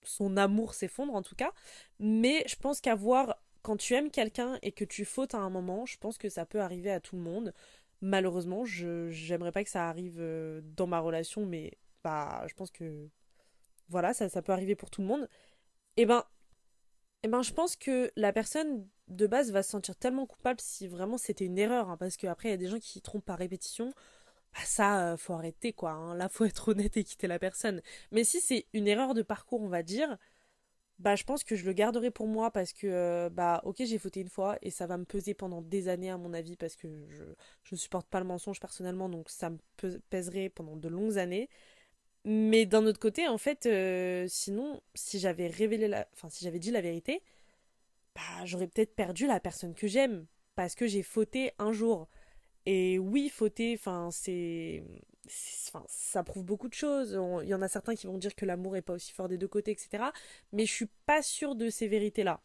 son 0.03 0.37
amour 0.37 0.73
s'effondre 0.73 1.13
en 1.13 1.21
tout 1.21 1.35
cas, 1.35 1.51
mais 1.99 2.43
je 2.47 2.55
pense 2.55 2.81
qu'avoir 2.81 3.37
quand 3.67 3.75
tu 3.75 3.95
aimes 3.95 4.11
quelqu'un 4.11 4.57
et 4.61 4.71
que 4.71 4.85
tu 4.85 5.03
fautes 5.03 5.35
à 5.35 5.39
un 5.39 5.49
moment, 5.49 5.85
je 5.85 5.97
pense 5.97 6.17
que 6.17 6.29
ça 6.29 6.45
peut 6.45 6.61
arriver 6.61 6.89
à 6.89 7.01
tout 7.01 7.17
le 7.17 7.21
monde. 7.21 7.53
Malheureusement, 7.99 8.63
je 8.63 9.09
j'aimerais 9.11 9.51
pas 9.51 9.61
que 9.65 9.69
ça 9.69 9.89
arrive 9.89 10.19
euh, 10.19 10.61
dans 10.63 10.87
ma 10.87 11.01
relation, 11.01 11.45
mais 11.45 11.77
bah 12.01 12.45
je 12.47 12.53
pense 12.53 12.71
que 12.71 13.09
voilà, 13.89 14.13
ça, 14.13 14.29
ça 14.29 14.41
peut 14.41 14.53
arriver 14.53 14.75
pour 14.75 14.89
tout 14.89 15.01
le 15.01 15.07
monde. 15.07 15.27
Et 15.97 16.03
eh 16.03 16.05
ben, 16.05 16.23
eh 17.23 17.27
ben, 17.27 17.41
je 17.41 17.51
pense 17.51 17.75
que 17.75 18.09
la 18.15 18.31
personne 18.31 18.87
de 19.09 19.27
base 19.27 19.51
va 19.51 19.63
se 19.63 19.71
sentir 19.71 19.97
tellement 19.97 20.25
coupable 20.25 20.61
si 20.61 20.87
vraiment 20.87 21.17
c'était 21.17 21.45
une 21.45 21.57
erreur, 21.59 21.89
hein, 21.89 21.97
parce 21.97 22.15
qu'après 22.15 22.49
il 22.49 22.51
y 22.51 22.55
a 22.55 22.57
des 22.57 22.67
gens 22.67 22.79
qui 22.79 23.01
trompent 23.01 23.25
par 23.25 23.37
répétition. 23.39 23.93
Bah 24.53 24.61
ça, 24.65 25.13
euh, 25.13 25.17
faut 25.17 25.33
arrêter 25.33 25.73
quoi. 25.73 25.91
Hein. 25.91 26.15
Là, 26.15 26.29
faut 26.29 26.45
être 26.45 26.69
honnête 26.69 26.95
et 26.97 27.03
quitter 27.03 27.27
la 27.27 27.39
personne. 27.39 27.81
Mais 28.11 28.23
si 28.23 28.39
c'est 28.41 28.67
une 28.73 28.87
erreur 28.87 29.13
de 29.13 29.23
parcours, 29.23 29.61
on 29.61 29.69
va 29.69 29.83
dire, 29.83 30.17
bah 30.99 31.15
je 31.15 31.23
pense 31.23 31.43
que 31.43 31.55
je 31.55 31.65
le 31.65 31.73
garderai 31.73 32.11
pour 32.11 32.27
moi 32.27 32.51
parce 32.51 32.73
que 32.73 32.87
euh, 32.87 33.29
bah 33.29 33.61
ok 33.65 33.77
j'ai 33.85 33.99
fauté 33.99 34.21
une 34.21 34.29
fois 34.29 34.57
et 34.61 34.71
ça 34.71 34.87
va 34.87 34.97
me 34.97 35.05
peser 35.05 35.33
pendant 35.35 35.61
des 35.61 35.89
années 35.89 36.09
à 36.09 36.17
mon 36.17 36.33
avis 36.33 36.55
parce 36.55 36.75
que 36.75 36.87
je 37.09 37.23
je 37.63 37.75
supporte 37.75 38.07
pas 38.07 38.19
le 38.19 38.25
mensonge 38.25 38.59
personnellement 38.59 39.07
donc 39.09 39.29
ça 39.29 39.51
me 39.51 39.57
pèserait 40.09 40.49
pendant 40.49 40.75
de 40.75 40.87
longues 40.87 41.17
années 41.19 41.49
mais 42.25 42.65
d'un 42.65 42.85
autre 42.85 42.99
côté, 42.99 43.27
en 43.27 43.37
fait, 43.37 43.65
euh, 43.67 44.25
sinon, 44.27 44.81
si 44.95 45.19
j'avais 45.19 45.47
révélé 45.47 45.87
la... 45.87 46.07
Enfin, 46.13 46.29
si 46.29 46.43
j'avais 46.43 46.59
dit 46.59 46.71
la 46.71 46.81
vérité, 46.81 47.23
bah, 48.15 48.45
j'aurais 48.45 48.67
peut-être 48.67 48.95
perdu 48.95 49.27
la 49.27 49.39
personne 49.39 49.73
que 49.75 49.87
j'aime. 49.87 50.25
Parce 50.55 50.75
que 50.75 50.87
j'ai 50.87 51.03
fauté 51.03 51.51
un 51.59 51.71
jour. 51.71 52.09
Et 52.65 52.99
oui, 52.99 53.29
fauter, 53.29 53.79
c'est... 54.11 54.83
Ça 55.27 56.23
prouve 56.23 56.43
beaucoup 56.43 56.67
de 56.67 56.73
choses. 56.73 57.17
Il 57.43 57.49
y 57.49 57.53
en 57.53 57.61
a 57.61 57.67
certains 57.67 57.95
qui 57.95 58.07
vont 58.07 58.17
dire 58.17 58.35
que 58.35 58.45
l'amour 58.45 58.75
est 58.75 58.81
pas 58.81 58.93
aussi 58.93 59.11
fort 59.11 59.27
des 59.27 59.37
deux 59.37 59.47
côtés, 59.47 59.71
etc. 59.71 60.05
Mais 60.51 60.65
je 60.65 60.73
suis 60.73 60.89
pas 61.05 61.21
sûre 61.21 61.55
de 61.55 61.69
ces 61.69 61.87
vérités-là. 61.87 62.41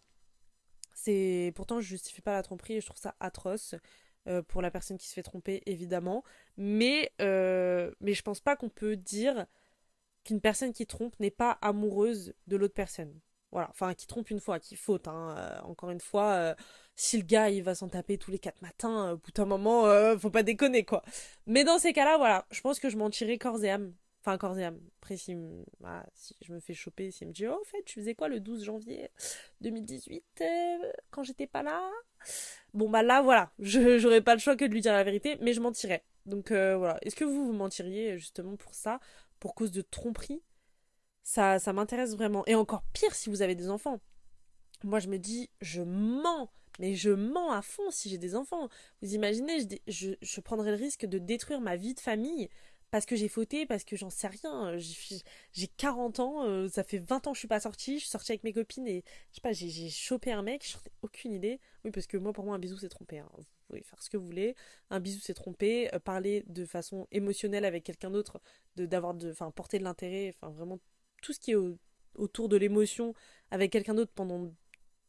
C'est 0.94 1.52
pourtant 1.54 1.80
je 1.80 1.86
justifie 1.88 2.20
pas 2.20 2.32
la 2.32 2.42
tromperie 2.42 2.74
et 2.74 2.80
je 2.80 2.86
trouve 2.86 3.00
ça 3.00 3.14
atroce 3.18 3.74
euh, 4.28 4.42
pour 4.42 4.62
la 4.62 4.70
personne 4.70 4.98
qui 4.98 5.08
se 5.08 5.14
fait 5.14 5.22
tromper 5.22 5.62
évidemment. 5.66 6.22
Mais 6.56 7.10
euh, 7.20 7.92
mais 8.00 8.14
je 8.14 8.22
pense 8.22 8.40
pas 8.40 8.56
qu'on 8.56 8.68
peut 8.68 8.96
dire 8.96 9.46
qu'une 10.24 10.40
personne 10.40 10.72
qui 10.72 10.86
trompe 10.86 11.18
n'est 11.18 11.30
pas 11.30 11.58
amoureuse 11.62 12.34
de 12.46 12.56
l'autre 12.56 12.74
personne. 12.74 13.18
Voilà, 13.52 13.68
enfin 13.70 13.92
qui 13.94 14.06
trompe 14.06 14.30
une 14.30 14.40
fois, 14.40 14.58
qui 14.58 14.76
faute. 14.76 15.08
Hein. 15.08 15.34
Euh, 15.36 15.60
encore 15.64 15.90
une 15.90 16.00
fois, 16.00 16.32
euh, 16.32 16.54
si 16.96 17.18
le 17.18 17.24
gars 17.24 17.50
il 17.50 17.62
va 17.62 17.74
s'en 17.74 17.88
taper 17.88 18.16
tous 18.16 18.30
les 18.30 18.38
quatre 18.38 18.62
matins, 18.62 19.08
euh, 19.08 19.12
au 19.12 19.16
bout 19.18 19.30
d'un 19.32 19.44
moment, 19.44 19.84
faut 20.18 20.30
pas 20.30 20.42
déconner 20.42 20.84
quoi. 20.84 21.02
Mais 21.46 21.62
dans 21.64 21.78
ces 21.78 21.92
cas-là, 21.92 22.16
voilà, 22.16 22.46
je 22.50 22.60
pense 22.62 22.80
que 22.80 22.88
je 22.88 22.96
m'en 22.96 23.10
tirerai 23.10 23.38
corps 23.38 23.62
et 23.62 23.70
âme. 23.70 23.94
Enfin, 24.20 24.38
corps 24.38 24.58
et 24.58 24.64
âme. 24.64 24.80
Après, 25.00 25.16
si, 25.16 25.36
si 26.14 26.36
je 26.40 26.52
me 26.52 26.60
fais 26.60 26.74
choper, 26.74 27.10
s'il 27.10 27.28
me 27.28 27.32
dit, 27.32 27.46
oh, 27.46 27.58
en 27.60 27.64
fait, 27.64 27.82
tu 27.84 27.98
faisais 28.00 28.14
quoi 28.14 28.28
le 28.28 28.38
12 28.40 28.64
janvier 28.64 29.10
2018 29.62 30.44
quand 31.10 31.24
j'étais 31.24 31.48
pas 31.48 31.62
là? 31.62 31.90
Bon, 32.72 32.88
bah 32.88 33.02
là, 33.02 33.20
voilà, 33.20 33.52
j'aurais 33.58 34.22
pas 34.22 34.34
le 34.34 34.40
choix 34.40 34.56
que 34.56 34.64
de 34.64 34.72
lui 34.72 34.80
dire 34.80 34.92
la 34.92 35.04
vérité, 35.04 35.36
mais 35.40 35.52
je 35.52 35.60
mentirais. 35.60 36.04
Donc 36.24 36.52
voilà, 36.52 36.98
est-ce 37.02 37.16
que 37.16 37.24
vous 37.24 37.46
vous 37.46 37.52
mentiriez 37.52 38.16
justement 38.16 38.56
pour 38.56 38.74
ça 38.74 39.00
pour 39.40 39.56
cause 39.56 39.72
de 39.72 39.82
tromperie, 39.82 40.40
ça, 41.22 41.58
ça 41.58 41.72
m'intéresse 41.72 42.14
vraiment. 42.16 42.44
Et 42.46 42.54
encore 42.54 42.82
pire 42.92 43.14
si 43.14 43.30
vous 43.30 43.42
avez 43.42 43.54
des 43.54 43.70
enfants. 43.70 44.00
Moi, 44.84 44.98
je 44.98 45.08
me 45.08 45.18
dis, 45.18 45.48
je 45.60 45.82
mens, 45.82 46.50
mais 46.78 46.94
je 46.94 47.10
mens 47.10 47.52
à 47.52 47.62
fond 47.62 47.90
si 47.90 48.08
j'ai 48.08 48.18
des 48.18 48.34
enfants. 48.34 48.68
Vous 49.00 49.14
imaginez, 49.14 49.58
je, 49.86 50.10
je, 50.20 50.40
prendrais 50.40 50.70
le 50.70 50.76
risque 50.76 51.06
de 51.06 51.18
détruire 51.18 51.60
ma 51.60 51.76
vie 51.76 51.94
de 51.94 52.00
famille 52.00 52.48
parce 52.90 53.06
que 53.06 53.16
j'ai 53.16 53.28
fauté, 53.28 53.64
parce 53.64 53.84
que 53.84 53.96
j'en 53.96 54.10
sais 54.10 54.26
rien. 54.28 54.76
J'ai 55.52 55.66
40 55.66 56.20
ans, 56.20 56.44
euh, 56.44 56.68
ça 56.68 56.84
fait 56.84 56.98
20 56.98 57.26
ans 57.26 57.32
que 57.32 57.36
je 57.36 57.40
suis 57.40 57.48
pas 57.48 57.60
sortie, 57.60 57.94
je 57.94 58.00
suis 58.00 58.10
sortie 58.10 58.32
avec 58.32 58.44
mes 58.44 58.52
copines 58.52 58.86
et 58.86 59.02
je 59.30 59.36
sais 59.36 59.40
pas, 59.40 59.52
j'ai 59.52 59.88
chopé 59.88 60.30
un 60.30 60.42
mec, 60.42 60.68
j'en 60.70 60.78
ai 60.80 60.92
aucune 61.00 61.32
idée. 61.32 61.58
Oui, 61.84 61.90
parce 61.90 62.06
que 62.06 62.18
moi, 62.18 62.34
pour 62.34 62.44
moi, 62.44 62.54
un 62.54 62.58
bisou, 62.58 62.76
c'est 62.76 62.90
tromper. 62.90 63.20
Hein. 63.20 63.30
Vous 63.38 63.44
pouvez 63.68 63.82
faire 63.82 64.02
ce 64.02 64.10
que 64.10 64.18
vous 64.18 64.26
voulez. 64.26 64.54
Un 64.90 65.00
bisou, 65.00 65.20
c'est 65.22 65.32
tromper. 65.32 65.92
Euh, 65.94 66.00
parler 66.00 66.44
de 66.48 66.66
façon 66.66 67.08
émotionnelle 67.12 67.64
avec 67.64 67.82
quelqu'un 67.82 68.10
d'autre, 68.10 68.42
d'avoir 68.76 69.14
de, 69.14 69.30
enfin, 69.30 69.50
porter 69.52 69.78
de 69.78 69.84
l'intérêt, 69.84 70.34
enfin, 70.36 70.52
vraiment 70.52 70.78
tout 71.22 71.32
ce 71.32 71.40
qui 71.40 71.52
est 71.52 71.56
autour 72.14 72.48
de 72.50 72.56
l'émotion 72.58 73.14
avec 73.50 73.72
quelqu'un 73.72 73.94
d'autre 73.94 74.12
pendant 74.14 74.52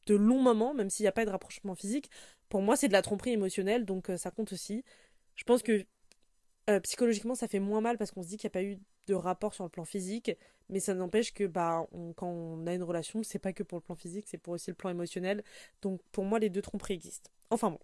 de 0.06 0.16
longs 0.16 0.42
moments, 0.42 0.74
même 0.74 0.90
s'il 0.90 1.04
n'y 1.04 1.10
a 1.10 1.14
pas 1.14 1.26
de 1.26 1.30
rapprochement 1.30 1.76
physique, 1.76 2.10
pour 2.50 2.62
moi, 2.62 2.76
c'est 2.76 2.88
de 2.88 2.94
la 2.94 3.02
tromperie 3.02 3.32
émotionnelle, 3.32 3.86
donc 3.86 4.10
euh, 4.10 4.18
ça 4.18 4.32
compte 4.32 4.54
aussi. 4.54 4.84
Je 5.36 5.44
pense 5.44 5.64
que 5.64 5.86
euh, 6.70 6.80
psychologiquement, 6.82 7.36
ça 7.36 7.48
fait 7.48 7.60
moins 7.60 7.82
mal 7.82 7.98
parce 7.98 8.12
qu'on 8.12 8.24
se 8.24 8.28
dit 8.28 8.38
qu'il 8.38 8.48
n'y 8.48 8.52
a 8.52 8.58
pas 8.60 8.64
eu 8.64 8.78
de 9.08 9.14
rapport 9.14 9.54
sur 9.54 9.64
le 9.64 9.70
plan 9.70 9.86
physique, 9.86 10.32
mais 10.70 10.80
ça 10.80 10.94
n'empêche 10.94 11.34
que 11.34 11.46
bah, 11.46 11.86
quand 12.16 12.28
on 12.28 12.66
a 12.68 12.74
une 12.74 12.84
relation, 12.84 13.24
c'est 13.24 13.40
pas 13.40 13.54
que 13.54 13.64
pour 13.64 13.78
le 13.78 13.82
plan 13.82 13.96
physique, 13.96 14.26
c'est 14.30 14.38
pour 14.38 14.54
aussi 14.54 14.72
le 14.72 14.76
plan 14.76 14.90
émotionnel. 14.90 15.44
Donc 15.82 16.02
pour 16.12 16.26
moi, 16.26 16.40
les 16.40 16.50
deux 16.50 16.62
tromperies 16.62 16.94
existent. 16.94 17.30
Enfin 17.50 17.72
bon, 17.72 17.80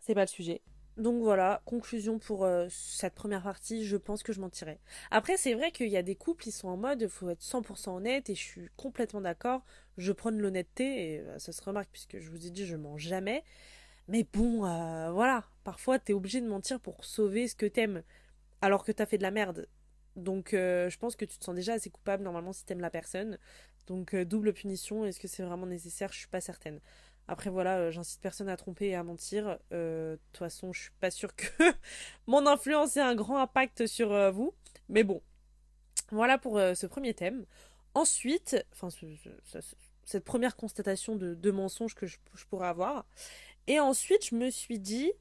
c'est 0.00 0.14
pas 0.14 0.22
le 0.22 0.28
sujet. 0.28 0.62
Donc 0.98 1.22
voilà, 1.22 1.62
conclusion 1.64 2.18
pour 2.18 2.44
euh, 2.44 2.66
cette 2.70 3.14
première 3.14 3.42
partie, 3.42 3.86
je 3.86 3.96
pense 3.96 4.22
que 4.22 4.32
je 4.34 4.40
m'en 4.40 4.50
tirais. 4.50 4.78
Après, 5.10 5.38
c'est 5.38 5.54
vrai 5.54 5.70
qu'il 5.70 5.88
y 5.88 5.96
a 5.96 6.02
des 6.02 6.14
couples, 6.14 6.48
ils 6.48 6.52
sont 6.52 6.68
en 6.68 6.76
mode, 6.76 7.08
faut 7.08 7.30
être 7.30 7.42
100% 7.42 7.96
honnête, 7.96 8.28
et 8.28 8.34
je 8.34 8.40
suis 8.40 8.68
complètement 8.76 9.22
d'accord, 9.22 9.64
je 9.96 10.12
prône 10.12 10.38
l'honnêteté, 10.38 11.14
et 11.14 11.20
euh, 11.20 11.38
ça 11.38 11.52
se 11.52 11.62
remarque 11.62 11.88
puisque 11.90 12.18
je 12.18 12.28
vous 12.28 12.46
ai 12.46 12.50
dit, 12.50 12.66
je 12.66 12.76
mens 12.76 12.98
jamais. 12.98 13.42
Mais 14.08 14.26
bon, 14.32 14.66
euh, 14.66 15.12
voilà, 15.12 15.44
parfois 15.64 15.98
t'es 15.98 16.12
obligé 16.12 16.40
de 16.42 16.48
mentir 16.48 16.78
pour 16.80 17.04
sauver 17.04 17.48
ce 17.48 17.54
que 17.56 17.66
t'aimes, 17.66 18.02
alors 18.60 18.84
que 18.84 18.92
t'as 18.92 19.06
fait 19.06 19.18
de 19.18 19.22
la 19.22 19.30
merde. 19.30 19.68
Donc 20.16 20.50
je 20.52 20.98
pense 20.98 21.16
que 21.16 21.24
tu 21.24 21.38
te 21.38 21.44
sens 21.44 21.54
déjà 21.54 21.74
assez 21.74 21.88
coupable 21.88 22.22
normalement 22.22 22.52
si 22.52 22.66
t'aimes 22.66 22.80
la 22.80 22.90
personne. 22.90 23.38
Donc 23.86 24.14
double 24.14 24.52
punition, 24.52 25.06
est-ce 25.06 25.18
que 25.18 25.28
c'est 25.28 25.42
vraiment 25.42 25.66
nécessaire? 25.66 26.12
Je 26.12 26.18
suis 26.18 26.28
pas 26.28 26.42
certaine. 26.42 26.80
Après 27.28 27.50
voilà, 27.50 27.90
j'incite 27.90 28.20
personne 28.20 28.48
à 28.48 28.56
tromper 28.56 28.88
et 28.88 28.94
à 28.94 29.02
mentir. 29.02 29.58
De 29.70 30.18
toute 30.32 30.38
façon, 30.38 30.72
je 30.72 30.82
suis 30.82 30.90
pas 31.00 31.10
sûre 31.10 31.34
que 31.34 31.46
mon 32.26 32.46
influence 32.46 32.96
ait 32.96 33.00
un 33.00 33.14
grand 33.14 33.38
impact 33.38 33.86
sur 33.86 34.32
vous. 34.32 34.52
Mais 34.88 35.04
bon, 35.04 35.22
voilà 36.10 36.36
pour 36.38 36.58
ce 36.58 36.86
premier 36.86 37.14
thème. 37.14 37.46
Ensuite, 37.94 38.56
enfin, 38.72 38.88
cette 40.04 40.24
première 40.24 40.56
constatation 40.56 41.16
de, 41.16 41.34
de 41.34 41.50
mensonge 41.50 41.94
que 41.94 42.06
je, 42.06 42.18
pourrais 42.48 42.68
avoir. 42.68 43.06
Et 43.66 43.80
ensuite, 43.80 44.26
je 44.26 44.34
me 44.34 44.50
suis 44.50 44.78
dit, 44.78 45.12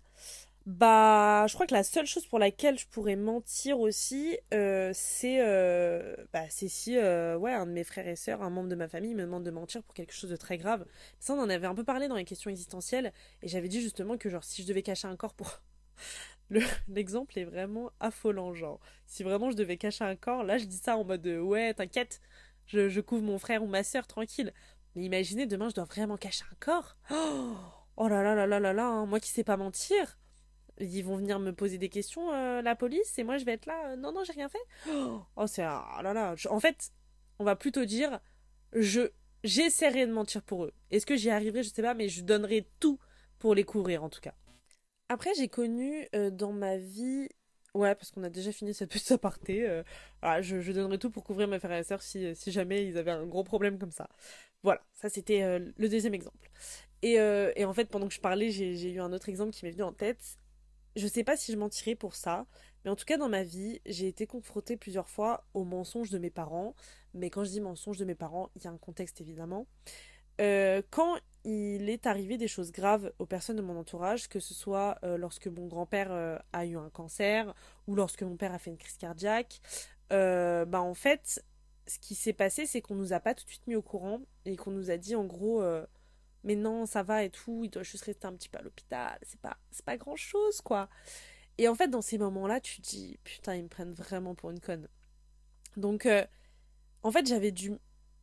bah, 0.68 1.48
je 1.48 1.56
crois 1.56 1.66
que 1.66 1.74
la 1.74 1.84
seule 1.84 2.06
chose 2.06 2.28
pour 2.28 2.38
laquelle 2.38 2.78
je 2.78 2.86
pourrais 2.86 3.16
mentir 3.16 3.80
aussi, 3.80 4.38
euh, 4.54 4.92
c'est 4.94 5.40
euh, 5.42 6.16
bah, 6.34 6.44
si 6.50 6.98
euh, 6.98 7.36
ouais, 7.36 7.52
un 7.52 7.66
de 7.66 7.72
mes 7.72 7.84
frères 7.84 8.08
et 8.08 8.16
sœurs, 8.16 8.44
un 8.44 8.52
membre 8.52 8.70
de 8.70 8.76
ma 8.76 8.88
famille 8.88 9.16
me 9.16 9.24
demande 9.24 9.44
de 9.44 9.50
mentir 9.50 9.82
pour 9.82 9.96
quelque 9.96 10.14
chose 10.14 10.30
de 10.30 10.36
très 10.36 10.58
grave. 10.60 10.86
Ça, 11.20 11.34
on 11.34 11.40
en 11.40 11.50
avait 11.50 11.66
un 11.66 11.74
peu 11.74 11.84
parlé 11.84 12.08
dans 12.08 12.16
les 12.16 12.26
questions 12.26 12.52
existentielles, 12.52 13.12
et 13.42 13.48
j'avais 13.48 13.70
dit 13.70 13.82
justement 13.82 14.18
que 14.18 14.30
genre 14.30 14.44
si 14.44 14.62
je 14.62 14.68
devais 14.68 14.84
cacher 14.84 15.08
un 15.08 15.16
corps 15.16 15.34
pour... 15.34 15.62
L'exemple 16.88 17.40
est 17.40 17.46
vraiment 17.46 17.92
affolant, 18.00 18.54
genre. 18.54 18.80
Si 19.08 19.24
vraiment 19.24 19.50
je 19.50 19.56
devais 19.56 19.78
cacher 19.78 20.04
un 20.04 20.16
corps, 20.16 20.44
là 20.44 20.60
je 20.60 20.66
dis 20.66 20.78
ça 20.78 20.96
en 20.96 21.04
mode 21.04 21.26
ouais, 21.26 21.74
t'inquiète, 21.74 22.22
je, 22.68 23.00
couvre 23.02 23.24
mon 23.24 23.40
frère 23.40 23.64
ou 23.64 23.68
ma 23.68 23.84
sœur 23.84 24.06
tranquille. 24.06 24.54
Mais 24.96 25.04
imaginez, 25.06 25.48
demain, 25.48 25.70
je 25.70 25.76
dois 25.76 25.86
vraiment 25.86 26.18
cacher 26.18 26.46
un 26.52 26.56
corps. 26.60 26.98
Oh, 27.98 28.08
là 28.08 28.24
là 28.24 28.34
là 28.34 28.48
là 28.48 28.60
là 28.60 28.74
là, 28.74 28.88
hein. 28.88 29.06
moi 29.06 29.20
qui 29.20 29.30
sais 29.30 29.44
pas 29.44 29.58
mentir. 29.58 30.18
Ils 30.82 31.04
vont 31.04 31.18
venir 31.18 31.40
me 31.40 31.52
poser 31.54 31.78
des 31.78 31.90
questions, 31.90 32.32
euh, 32.34 32.62
la 32.62 32.76
police, 32.76 33.18
et 33.20 33.24
moi 33.24 33.38
je 33.38 33.46
vais 33.46 33.54
être 33.54 33.66
là. 33.66 33.92
Euh, 33.92 33.96
non, 33.96 34.12
non, 34.12 34.24
j'ai 34.24 34.34
rien 34.34 34.50
fait. 34.50 34.60
Oh, 35.36 35.48
c'est. 35.48 35.66
Oh 35.66 36.02
là 36.02 36.14
là. 36.14 36.36
en 36.50 36.60
fait, 36.60 36.92
on 37.40 37.44
va 37.44 37.56
plutôt 37.56 37.86
dire 37.86 38.20
je 38.74 39.12
j'essaierai 39.44 40.06
de 40.06 40.12
mentir 40.12 40.44
pour 40.44 40.66
eux. 40.66 40.74
Est-ce 40.92 41.06
que 41.06 41.16
j'y 41.16 41.30
arriverai? 41.30 41.64
Je 41.64 41.70
sais 41.70 41.82
pas, 41.82 41.94
mais 41.94 42.10
je 42.10 42.22
donnerai 42.22 42.68
tout 42.80 43.00
pour 43.40 43.56
les 43.56 43.64
couvrir 43.64 44.04
en 44.04 44.10
tout 44.10 44.22
cas. 44.22 44.34
Après, 45.10 45.32
j'ai 45.36 45.48
connu 45.48 46.08
euh, 46.16 46.30
dans 46.30 46.54
ma 46.54 46.78
vie 46.78 47.28
Ouais, 47.74 47.96
parce 47.96 48.12
qu'on 48.12 48.24
a 48.24 48.30
déjà 48.30 48.52
fini 48.52 48.74
cette 48.74 48.92
petite 48.92 49.12
aparté. 49.14 49.68
Euh, 49.68 49.84
je, 50.42 50.72
donnerais 50.74 50.98
tout 50.98 51.10
pour 51.10 51.24
couvrir 51.24 51.48
mes 51.48 51.58
frères 51.58 51.80
et 51.80 51.84
sœurs 51.86 52.02
si, 52.02 52.36
si 52.36 52.52
jamais 52.52 52.86
ils 52.86 52.98
avaient 52.98 53.12
un 53.12 53.26
gros 53.26 53.46
problème 53.46 53.80
comme 53.80 53.92
ça. 53.92 54.10
Voilà, 54.62 54.82
ça 54.94 55.08
c'était 55.10 55.58
le 55.60 55.90
deuxième 55.90 56.14
exemple. 56.14 56.50
Et, 57.02 57.14
et, 57.14 57.66
en 57.66 57.74
fait, 57.74 57.86
pendant 57.86 58.10
que 58.10 58.14
je 58.14 58.20
parlais, 58.20 58.52
j'ai 58.52 58.92
eu 58.92 59.00
un 59.00 59.14
autre 59.14 59.30
exemple 59.30 59.52
qui 59.52 59.64
m'est 59.64 59.72
venu 59.72 59.84
en 59.84 59.94
tête. 59.94 60.38
Je 60.96 61.08
sais 61.08 61.24
pas 61.24 61.38
si 61.38 61.52
je 61.52 61.58
mentirais 61.58 61.96
pour 61.96 62.16
ça, 62.16 62.46
mais 62.84 62.92
en 62.92 62.96
tout 62.96 63.06
cas 63.06 63.18
dans 63.18 63.30
ma 63.30 63.44
vie, 63.44 63.80
j'ai 63.86 64.08
été 64.08 64.28
confrontée 64.28 64.76
plusieurs 64.76 65.10
fois 65.10 65.46
aux 65.54 65.64
mensonges 65.64 66.10
de 66.10 66.18
mes 66.18 66.30
parents. 66.30 66.76
Mais 67.14 67.30
quand 67.30 67.44
je 67.44 67.50
dis 67.50 67.62
mensonges 67.62 67.98
de 67.98 68.06
mes 68.06 68.16
parents, 68.16 68.50
il 68.56 68.64
y 68.64 68.68
a 68.68 68.72
un 68.72 68.78
contexte 68.78 69.22
évidemment. 69.22 69.68
Euh, 70.42 70.82
quand 70.90 71.18
il 71.44 71.90
est 71.90 72.08
arrivé 72.08 72.38
des 72.38 72.48
choses 72.48 72.72
graves 72.72 73.12
aux 73.20 73.26
personnes 73.26 73.58
de 73.58 73.62
mon 73.62 73.78
entourage, 73.78 74.28
que 74.28 74.40
ce 74.40 74.54
soit 74.54 74.98
euh, 75.04 75.18
lorsque 75.18 75.48
mon 75.48 75.68
grand-père 75.68 76.12
euh, 76.12 76.38
a 76.54 76.66
eu 76.66 76.78
un 76.78 76.90
cancer 76.90 77.54
ou 77.88 77.96
lorsque 77.96 78.24
mon 78.24 78.38
père 78.38 78.54
a 78.54 78.60
fait 78.60 78.72
une 78.72 78.78
crise 78.78 78.98
cardiaque, 78.98 79.62
bah 80.10 80.82
en 80.82 80.94
fait, 80.94 81.44
ce 81.88 81.98
qui 82.00 82.16
s'est 82.16 82.34
passé, 82.34 82.66
c'est 82.66 82.82
qu'on 82.82 82.96
nous 82.96 83.14
a 83.14 83.20
pas 83.20 83.34
tout 83.34 83.46
de 83.46 83.50
suite 83.50 83.66
mis 83.68 83.76
au 83.76 83.82
courant 83.82 84.20
et 84.46 84.58
qu'on 84.58 84.72
nous 84.72 84.92
a 84.92 84.98
dit 84.98 85.16
en 85.16 85.24
gros, 85.24 85.64
mais 86.44 86.56
non, 86.56 86.86
ça 86.86 87.04
va 87.04 87.24
et 87.24 87.30
tout, 87.30 87.62
il 87.64 87.70
doit 87.70 87.84
juste 87.84 88.06
rester 88.06 88.28
un 88.28 88.34
petit 88.34 88.50
peu 88.50 88.60
à 88.60 88.62
l'hôpital, 88.62 89.20
c'est 89.24 89.40
pas, 89.40 89.58
c'est 89.72 89.86
pas 89.86 89.98
grand 89.98 90.16
chose 90.16 90.62
quoi. 90.62 90.90
Et 91.58 91.68
en 91.68 91.76
fait, 91.76 91.90
dans 91.90 92.02
ces 92.02 92.18
moments-là, 92.18 92.60
tu 92.62 92.82
te 92.82 92.90
dis, 92.90 93.20
putain, 93.24 93.56
ils 93.56 93.64
me 93.64 93.68
prennent 93.68 93.94
vraiment 93.94 94.36
pour 94.36 94.50
une 94.52 94.60
conne. 94.60 94.88
Donc, 95.78 96.08
en 97.04 97.12
fait, 97.12 97.28
j'avais 97.28 97.52
dû 97.52 97.78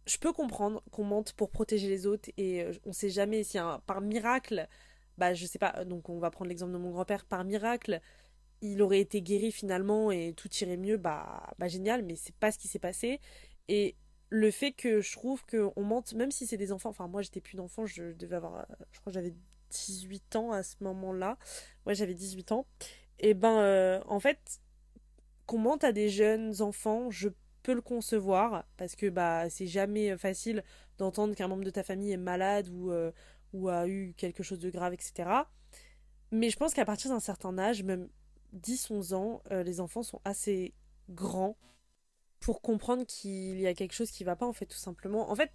je 0.09 0.19
peux 0.19 0.33
comprendre 0.33 0.83
qu'on 0.91 1.05
mente 1.05 1.33
pour 1.35 1.51
protéger 1.51 1.89
les 1.89 2.07
autres 2.07 2.31
et 2.37 2.63
euh, 2.63 2.73
on 2.87 2.93
sait 2.93 3.11
jamais 3.11 3.45
si 3.45 3.59
par 3.87 4.01
miracle, 4.01 4.67
bah 5.19 5.35
je 5.35 5.47
sais 5.47 5.59
pas, 5.59 5.85
donc 5.85 6.09
on 6.09 6.19
va 6.19 6.31
prendre 6.31 6.49
l'exemple 6.49 6.73
de 6.73 6.79
mon 6.79 6.91
grand-père, 6.91 7.25
par 7.27 7.45
miracle, 7.45 8.01
il 8.63 8.83
aurait 8.83 9.01
été 9.01 9.23
guéri 9.23 9.53
finalement 9.53 10.11
et 10.11 10.33
tout 10.35 10.49
irait 10.61 10.77
mieux, 10.77 10.97
bah, 10.97 11.53
bah 11.59 11.69
génial, 11.69 12.03
mais 12.03 12.17
c'est 12.17 12.35
pas 12.35 12.51
ce 12.51 12.59
qui 12.59 12.69
s'est 12.69 12.79
passé. 12.79 13.21
Et 13.69 13.97
le 14.31 14.51
fait 14.51 14.73
que 14.73 15.01
je 15.01 15.13
trouve 15.13 15.45
qu'on 15.47 15.83
mente, 15.83 16.13
même 16.15 16.31
si 16.31 16.47
c'est 16.47 16.57
des 16.57 16.73
enfants, 16.73 16.91
enfin 16.91 17.09
moi 17.09 17.23
j'étais 17.23 17.41
plus 17.41 17.57
d'enfant, 17.57 17.87
je 17.87 18.13
devais 18.13 18.37
avoir, 18.37 18.57
euh, 18.57 18.65
je 18.93 19.01
crois 19.01 19.11
que 19.11 19.15
j'avais 19.15 19.35
18 19.71 20.37
ans 20.37 20.53
à 20.53 20.63
ce 20.63 20.77
moment-là, 20.81 21.39
ouais 21.87 21.95
j'avais 21.95 22.15
18 22.15 22.53
ans, 22.53 22.67
et 23.19 23.35
ben 23.35 23.59
euh, 23.59 24.01
en 24.07 24.21
fait, 24.21 24.61
qu'on 25.47 25.59
mente 25.59 25.85
à 25.85 25.93
des 25.93 26.09
jeunes 26.09 26.61
enfants, 26.63 27.11
je 27.11 27.29
le 27.67 27.83
concevoir 27.83 28.65
parce 28.79 28.97
que 28.97 29.11
bah 29.11 29.51
c'est 29.51 29.67
jamais 29.67 30.13
euh, 30.13 30.17
facile 30.17 30.65
d'entendre 30.97 31.35
qu'un 31.35 31.49
membre 31.49 31.65
de 31.65 31.71
ta 31.71 31.83
famille 31.83 32.13
est 32.13 32.17
malade 32.17 32.67
ou, 32.71 32.91
ou 33.53 33.69
a 33.69 33.87
eu 33.87 34.15
quelque 34.17 34.43
chose 34.43 34.59
de 34.59 34.71
grave, 34.71 34.95
etc. 34.95 35.29
Mais 36.33 36.49
je 36.49 36.57
pense 36.57 36.73
qu'à 36.73 36.87
partir 36.87 37.11
d'un 37.11 37.21
certain 37.21 37.59
âge, 37.59 37.83
même 37.83 38.09
10-11 38.57 39.15
ans, 39.15 39.43
les 39.51 39.81
enfants 39.81 40.03
sont 40.03 40.21
assez 40.25 40.73
grands 41.11 41.59
pour 42.41 42.63
comprendre 42.63 43.05
qu'il 43.07 43.61
y 43.61 43.67
a 43.67 43.75
quelque 43.75 43.95
chose 43.95 44.11
qui 44.11 44.25
va 44.25 44.37
pas 44.37 44.47
en 44.47 44.53
fait 44.53 44.67
tout 44.67 44.79
simplement. 44.79 45.31
En 45.31 45.37
fait, 45.37 45.51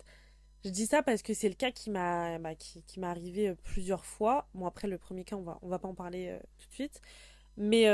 je 0.65 0.69
dis 0.69 0.85
ça 0.85 1.03
parce 1.03 1.21
que 1.21 1.33
c'est 1.33 1.49
le 1.49 1.55
cas 1.55 1.71
qui 1.71 1.89
m'a 1.89 2.39
bah, 2.39 2.55
qui, 2.55 2.83
m'est 2.97 3.07
arrivé 3.07 3.55
plusieurs 3.63 4.05
fois. 4.05 4.47
Bon 4.53 4.65
après 4.65 4.87
le 4.87 4.97
premier 4.97 5.23
cas 5.23 5.35
on 5.35 5.43
va 5.43 5.59
on 5.61 5.69
va 5.69 5.79
pas 5.79 5.87
en 5.87 5.95
parler 5.95 6.37
tout 6.57 6.67
de 6.67 6.73
suite. 6.73 7.01
Mais 7.57 7.85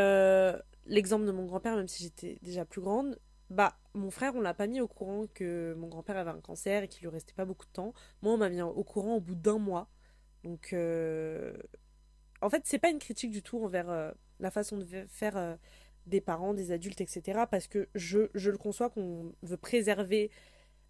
l'exemple 0.86 1.26
de 1.26 1.32
mon 1.32 1.46
grand-père, 1.46 1.76
même 1.76 1.88
si 1.88 2.04
j'étais 2.04 2.38
déjà 2.42 2.66
plus 2.66 2.82
grande, 2.82 3.20
bah, 3.50 3.78
mon 3.94 4.12
frère, 4.12 4.36
on 4.36 4.42
l'a 4.42 4.54
pas 4.54 4.68
mis 4.68 4.82
au 4.82 4.88
courant 4.88 5.26
que 5.34 5.74
mon 5.78 5.88
grand-père 5.88 6.18
avait 6.18 6.32
un 6.32 6.42
cancer 6.42 6.84
et 6.84 6.88
qu'il 6.88 7.02
lui 7.02 7.10
restait 7.10 7.34
pas 7.34 7.46
beaucoup 7.46 7.66
de 7.66 7.72
temps. 7.72 7.94
Moi, 8.22 8.34
on 8.34 8.38
m'a 8.38 8.50
mis 8.50 8.62
au 8.62 8.84
courant 8.84 9.16
au 9.16 9.20
bout 9.22 9.36
d'un 9.36 9.58
mois. 9.58 9.90
Donc, 10.44 10.74
euh, 10.74 11.54
en 12.42 12.50
fait, 12.50 12.64
c'est 12.66 12.80
pas 12.80 12.90
une 12.90 13.00
critique 13.00 13.32
du 13.32 13.42
tout 13.42 13.64
envers 13.64 13.90
euh, 13.90 14.12
la 14.40 14.52
façon 14.52 14.78
de 14.78 14.86
faire 15.10 15.36
euh, 15.38 15.56
des 16.10 16.22
parents, 16.22 16.54
des 16.54 16.72
adultes, 16.72 17.02
etc. 17.02 17.42
Parce 17.50 17.68
que 17.68 17.88
je, 17.96 18.30
je 18.34 18.52
le 18.52 18.58
conçois 18.58 18.90
qu'on 18.90 19.34
veut 19.44 19.58
préserver 19.58 20.32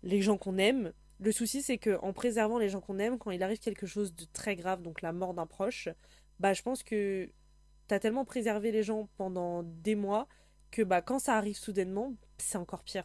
les 0.04 0.22
gens 0.22 0.38
qu'on 0.38 0.58
aime. 0.58 0.94
Le 1.20 1.32
souci, 1.32 1.62
c'est 1.62 1.78
que 1.78 1.98
en 2.02 2.14
préservant 2.14 2.58
les 2.58 2.70
gens 2.70 2.82
qu'on 2.82 2.98
aime, 3.00 3.18
quand 3.18 3.32
il 3.32 3.44
arrive 3.44 3.60
quelque 3.60 3.86
chose 3.86 4.16
de 4.16 4.26
très 4.32 4.56
grave, 4.56 4.82
donc 4.82 5.02
la 5.02 5.12
mort 5.12 5.34
d'un 5.34 5.46
proche, 5.46 5.90
bah, 6.40 6.54
je 6.54 6.62
pense 6.62 6.84
que 6.84 7.30
t'as 7.88 8.00
tellement 8.00 8.24
préservé 8.24 8.72
les 8.72 8.84
gens 8.84 9.10
pendant 9.18 9.64
des 9.64 9.96
mois 9.96 10.28
que 10.72 10.84
bah 10.84 11.02
quand 11.02 11.20
ça 11.20 11.36
arrive 11.36 11.58
soudainement, 11.58 12.14
c'est 12.38 12.58
encore 12.58 12.84
pire. 12.84 13.04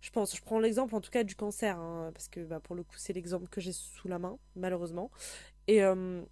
Je 0.00 0.10
pense, 0.10 0.34
je 0.34 0.40
prends 0.40 0.60
l'exemple 0.60 0.94
en 0.94 1.00
tout 1.00 1.10
cas 1.10 1.24
du 1.24 1.34
cancer, 1.34 1.78
hein, 1.78 2.10
parce 2.14 2.28
que 2.28 2.40
bah, 2.40 2.60
pour 2.60 2.74
le 2.74 2.82
coup 2.82 2.96
c'est 2.96 3.12
l'exemple 3.12 3.48
que 3.48 3.60
j'ai 3.60 3.72
sous 3.72 4.08
la 4.08 4.18
main, 4.18 4.38
malheureusement. 4.56 5.10
Et, 5.66 5.82
euh, 5.82 6.22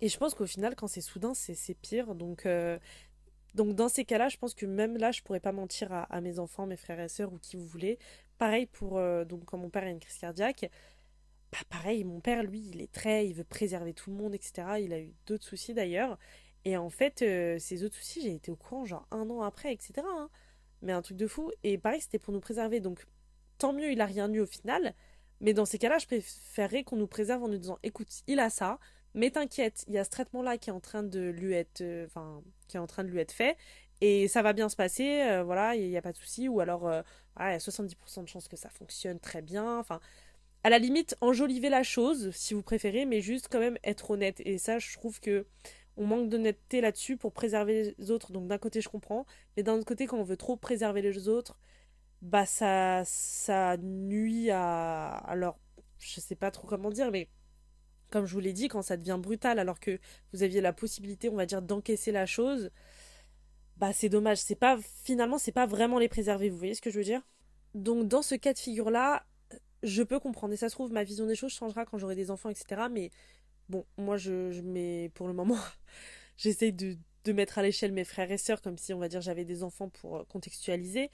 et 0.00 0.08
je 0.08 0.16
pense 0.16 0.34
qu'au 0.34 0.46
final 0.46 0.74
quand 0.76 0.86
c'est 0.86 1.00
soudain 1.00 1.34
c'est 1.34 1.74
pire. 1.74 2.14
Donc, 2.14 2.46
euh, 2.46 2.78
donc 3.54 3.74
dans 3.74 3.88
ces 3.88 4.04
cas-là, 4.04 4.28
je 4.28 4.36
pense 4.36 4.54
que 4.54 4.66
même 4.66 4.96
là 4.96 5.12
je 5.12 5.22
pourrais 5.22 5.40
pas 5.40 5.52
mentir 5.52 5.92
à, 5.92 6.20
mes 6.20 6.38
enfants, 6.38 6.66
mes 6.66 6.76
frères 6.76 7.00
et 7.00 7.08
sœurs 7.08 7.32
ou 7.32 7.38
qui 7.38 7.56
vous 7.56 7.66
voulez. 7.66 7.98
Pareil 8.38 8.66
pour, 8.66 8.98
euh, 8.98 9.24
donc 9.24 9.44
quand 9.44 9.58
mon 9.58 9.70
père 9.70 9.84
a 9.84 9.90
une 9.90 10.00
crise 10.00 10.18
cardiaque, 10.18 10.70
bah 11.52 11.58
pareil, 11.68 12.04
mon 12.04 12.20
père 12.20 12.42
lui 12.42 12.60
il 12.72 12.80
est 12.80 12.92
très, 12.92 13.26
il 13.26 13.34
veut 13.34 13.44
préserver 13.44 13.94
tout 13.94 14.10
le 14.10 14.16
monde, 14.16 14.34
etc. 14.34 14.78
Il 14.80 14.92
a 14.92 15.00
eu 15.00 15.14
d'autres 15.26 15.44
soucis 15.44 15.74
d'ailleurs. 15.74 16.18
Et 16.64 16.76
en 16.76 16.90
fait, 16.90 17.22
euh, 17.22 17.58
ces 17.58 17.84
autres 17.84 17.96
soucis, 17.96 18.22
j'ai 18.22 18.34
été 18.34 18.50
au 18.50 18.56
courant 18.56 18.84
genre 18.84 19.06
un 19.10 19.28
an 19.30 19.42
après, 19.42 19.72
etc. 19.72 19.94
Hein. 19.98 20.30
Mais 20.82 20.92
un 20.92 21.02
truc 21.02 21.16
de 21.16 21.26
fou. 21.26 21.50
Et 21.62 21.78
pareil, 21.78 22.00
c'était 22.00 22.18
pour 22.18 22.32
nous 22.32 22.40
préserver. 22.40 22.80
Donc, 22.80 23.06
tant 23.58 23.72
mieux, 23.72 23.92
il 23.92 24.00
a 24.00 24.06
rien 24.06 24.32
eu 24.32 24.40
au 24.40 24.46
final. 24.46 24.94
Mais 25.40 25.52
dans 25.52 25.66
ces 25.66 25.78
cas-là, 25.78 25.98
je 25.98 26.06
préférerais 26.06 26.84
qu'on 26.84 26.96
nous 26.96 27.06
préserve 27.06 27.42
en 27.42 27.48
nous 27.48 27.58
disant, 27.58 27.78
écoute, 27.82 28.08
il 28.26 28.40
a 28.40 28.50
ça, 28.50 28.78
mais 29.14 29.30
t'inquiète, 29.30 29.84
il 29.88 29.94
y 29.94 29.98
a 29.98 30.04
ce 30.04 30.10
traitement-là 30.10 30.58
qui 30.58 30.70
est 30.70 30.72
en 30.72 30.80
train 30.80 31.02
de 31.02 31.20
lui 31.30 31.54
être, 31.54 31.80
euh, 31.82 32.06
enfin, 32.06 32.42
qui 32.68 32.76
est 32.76 32.80
en 32.80 32.86
train 32.86 33.04
de 33.04 33.08
lui 33.08 33.20
être 33.20 33.32
fait, 33.32 33.56
et 34.00 34.28
ça 34.28 34.42
va 34.42 34.52
bien 34.52 34.68
se 34.68 34.76
passer, 34.76 35.22
euh, 35.22 35.42
voilà, 35.44 35.76
il 35.76 35.88
n'y 35.88 35.96
a 35.96 36.02
pas 36.02 36.12
de 36.12 36.16
souci. 36.16 36.48
Ou 36.48 36.60
alors, 36.60 36.90
il 37.40 37.42
y 37.42 37.54
a 37.54 37.58
70% 37.58 38.22
de 38.22 38.28
chances 38.28 38.48
que 38.48 38.56
ça 38.56 38.68
fonctionne 38.68 39.18
très 39.20 39.40
bien. 39.42 39.78
Enfin, 39.78 40.00
à 40.64 40.70
la 40.70 40.78
limite, 40.78 41.16
enjoliver 41.20 41.68
la 41.68 41.82
chose, 41.82 42.30
si 42.34 42.54
vous 42.54 42.62
préférez, 42.62 43.06
mais 43.06 43.20
juste 43.20 43.48
quand 43.50 43.60
même 43.60 43.78
être 43.84 44.10
honnête. 44.10 44.40
Et 44.44 44.58
ça, 44.58 44.78
je 44.78 44.94
trouve 44.94 45.20
que 45.20 45.46
on 45.96 46.06
manque 46.06 46.28
d'honnêteté 46.28 46.80
là-dessus 46.80 47.16
pour 47.16 47.32
préserver 47.32 47.94
les 47.98 48.10
autres. 48.10 48.32
Donc 48.32 48.48
d'un 48.48 48.58
côté, 48.58 48.80
je 48.80 48.88
comprends, 48.88 49.26
mais 49.56 49.62
d'un 49.62 49.74
autre 49.74 49.84
côté, 49.86 50.06
quand 50.06 50.18
on 50.18 50.24
veut 50.24 50.36
trop 50.36 50.56
préserver 50.56 51.02
les 51.02 51.28
autres, 51.28 51.58
bah 52.22 52.46
ça, 52.46 53.02
ça 53.04 53.76
nuit 53.78 54.50
à. 54.50 55.08
Alors, 55.08 55.58
je 55.98 56.20
sais 56.20 56.34
pas 56.36 56.50
trop 56.50 56.66
comment 56.66 56.90
dire, 56.90 57.10
mais 57.10 57.28
comme 58.14 58.26
je 58.26 58.32
vous 58.32 58.40
l'ai 58.40 58.52
dit, 58.52 58.68
quand 58.68 58.82
ça 58.82 58.96
devient 58.96 59.18
brutal, 59.20 59.58
alors 59.58 59.80
que 59.80 59.98
vous 60.32 60.42
aviez 60.42 60.60
la 60.60 60.72
possibilité, 60.72 61.28
on 61.28 61.36
va 61.36 61.46
dire, 61.46 61.62
d'encaisser 61.62 62.12
la 62.12 62.26
chose, 62.26 62.70
bah 63.76 63.92
c'est 63.92 64.08
dommage. 64.08 64.38
C'est 64.38 64.54
pas 64.54 64.78
finalement, 65.04 65.38
c'est 65.38 65.52
pas 65.52 65.66
vraiment 65.66 65.98
les 65.98 66.08
préserver. 66.08 66.48
Vous 66.48 66.58
voyez 66.58 66.74
ce 66.74 66.80
que 66.82 66.90
je 66.90 66.98
veux 66.98 67.04
dire? 67.04 67.22
Donc 67.74 68.08
dans 68.08 68.22
ce 68.22 68.34
cas 68.36 68.52
de 68.52 68.58
figure-là, 68.58 69.26
je 69.82 70.02
peux 70.02 70.20
comprendre. 70.20 70.54
Et 70.54 70.56
ça 70.56 70.68
se 70.68 70.74
trouve, 70.74 70.92
ma 70.92 71.04
vision 71.04 71.26
des 71.26 71.34
choses 71.34 71.52
changera 71.52 71.84
quand 71.84 71.98
j'aurai 71.98 72.14
des 72.14 72.30
enfants, 72.30 72.50
etc. 72.50 72.82
Mais 72.90 73.10
Bon, 73.68 73.86
moi, 73.96 74.16
je, 74.16 74.60
mets 74.60 75.10
pour 75.14 75.26
le 75.26 75.32
moment, 75.32 75.58
j'essaye 76.36 76.72
de, 76.72 76.96
mettre 77.32 77.58
à 77.58 77.62
l'échelle 77.62 77.92
mes 77.92 78.04
frères 78.04 78.30
et 78.30 78.38
sœurs, 78.38 78.60
comme 78.60 78.76
si, 78.76 78.92
on 78.92 78.98
va 78.98 79.08
dire, 79.08 79.20
j'avais 79.22 79.44
des 79.44 79.62
enfants 79.62 79.88
pour 79.88 80.26
contextualiser. 80.28 81.10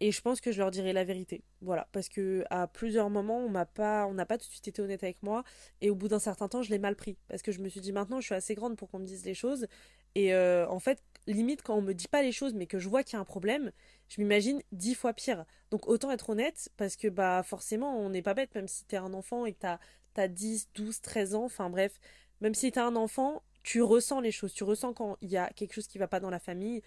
Et 0.00 0.12
je 0.12 0.20
pense 0.20 0.40
que 0.40 0.50
je 0.52 0.58
leur 0.58 0.70
dirai 0.70 0.92
la 0.92 1.04
vérité. 1.04 1.42
Voilà, 1.60 1.88
parce 1.92 2.08
que 2.08 2.44
à 2.50 2.66
plusieurs 2.66 3.10
moments, 3.10 3.38
on 3.38 3.48
m'a 3.48 3.66
pas, 3.66 4.06
on 4.06 4.14
n'a 4.14 4.26
pas 4.26 4.38
tout 4.38 4.46
de 4.46 4.52
suite 4.52 4.68
été 4.68 4.82
honnête 4.82 5.02
avec 5.04 5.22
moi, 5.22 5.44
et 5.80 5.90
au 5.90 5.94
bout 5.94 6.08
d'un 6.08 6.18
certain 6.18 6.48
temps, 6.48 6.62
je 6.62 6.70
l'ai 6.70 6.78
mal 6.78 6.96
pris, 6.96 7.16
parce 7.28 7.42
que 7.42 7.52
je 7.52 7.60
me 7.60 7.68
suis 7.68 7.80
dit 7.80 7.92
maintenant, 7.92 8.20
je 8.20 8.26
suis 8.26 8.34
assez 8.34 8.54
grande 8.54 8.76
pour 8.76 8.90
qu'on 8.90 8.98
me 8.98 9.06
dise 9.06 9.24
les 9.24 9.34
choses, 9.34 9.66
et 10.14 10.34
euh, 10.34 10.66
en 10.68 10.80
fait, 10.80 11.02
limite 11.26 11.62
quand 11.62 11.76
on 11.76 11.82
me 11.82 11.92
dit 11.92 12.08
pas 12.08 12.22
les 12.22 12.32
choses, 12.32 12.54
mais 12.54 12.66
que 12.66 12.78
je 12.78 12.88
vois 12.88 13.02
qu'il 13.02 13.14
y 13.14 13.16
a 13.16 13.20
un 13.20 13.24
problème, 13.24 13.72
je 14.08 14.20
m'imagine 14.20 14.62
dix 14.72 14.94
fois 14.94 15.12
pire. 15.12 15.44
Donc 15.70 15.86
autant 15.88 16.10
être 16.10 16.30
honnête, 16.30 16.70
parce 16.76 16.96
que 16.96 17.08
bah 17.08 17.42
forcément, 17.44 17.98
on 17.98 18.10
n'est 18.10 18.22
pas 18.22 18.34
bête, 18.34 18.54
même 18.54 18.68
si 18.68 18.84
t'es 18.84 18.96
un 18.96 19.14
enfant 19.14 19.46
et 19.46 19.52
que 19.52 19.60
t'as 19.60 19.78
as 20.16 20.28
10, 20.28 20.70
12, 20.74 21.00
13 21.00 21.34
ans, 21.34 21.44
enfin 21.44 21.70
bref, 21.70 22.00
même 22.40 22.54
si 22.54 22.72
t'es 22.72 22.80
un 22.80 22.96
enfant, 22.96 23.42
tu 23.62 23.82
ressens 23.82 24.20
les 24.20 24.32
choses, 24.32 24.52
tu 24.52 24.64
ressens 24.64 24.92
quand 24.94 25.16
il 25.20 25.30
y 25.30 25.36
a 25.36 25.50
quelque 25.50 25.74
chose 25.74 25.86
qui 25.86 25.98
va 25.98 26.08
pas 26.08 26.20
dans 26.20 26.30
la 26.30 26.38
famille, 26.38 26.82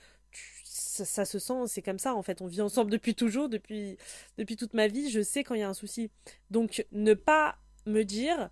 ça, 0.93 1.25
se 1.25 1.39
sent, 1.39 1.67
c'est 1.67 1.81
comme 1.81 1.99
ça 1.99 2.15
en 2.15 2.21
fait. 2.21 2.41
On 2.41 2.47
vit 2.47 2.61
ensemble 2.61 2.91
depuis 2.91 3.15
toujours, 3.15 3.49
depuis, 3.49 3.97
depuis 4.37 4.55
toute 4.55 4.73
ma 4.73 4.87
vie. 4.87 5.09
Je 5.09 5.21
sais 5.21 5.43
quand 5.43 5.55
il 5.55 5.61
y 5.61 5.63
a 5.63 5.69
un 5.69 5.73
souci. 5.73 6.11
Donc 6.51 6.85
ne 6.91 7.13
pas 7.13 7.57
me 7.85 8.03
dire, 8.03 8.49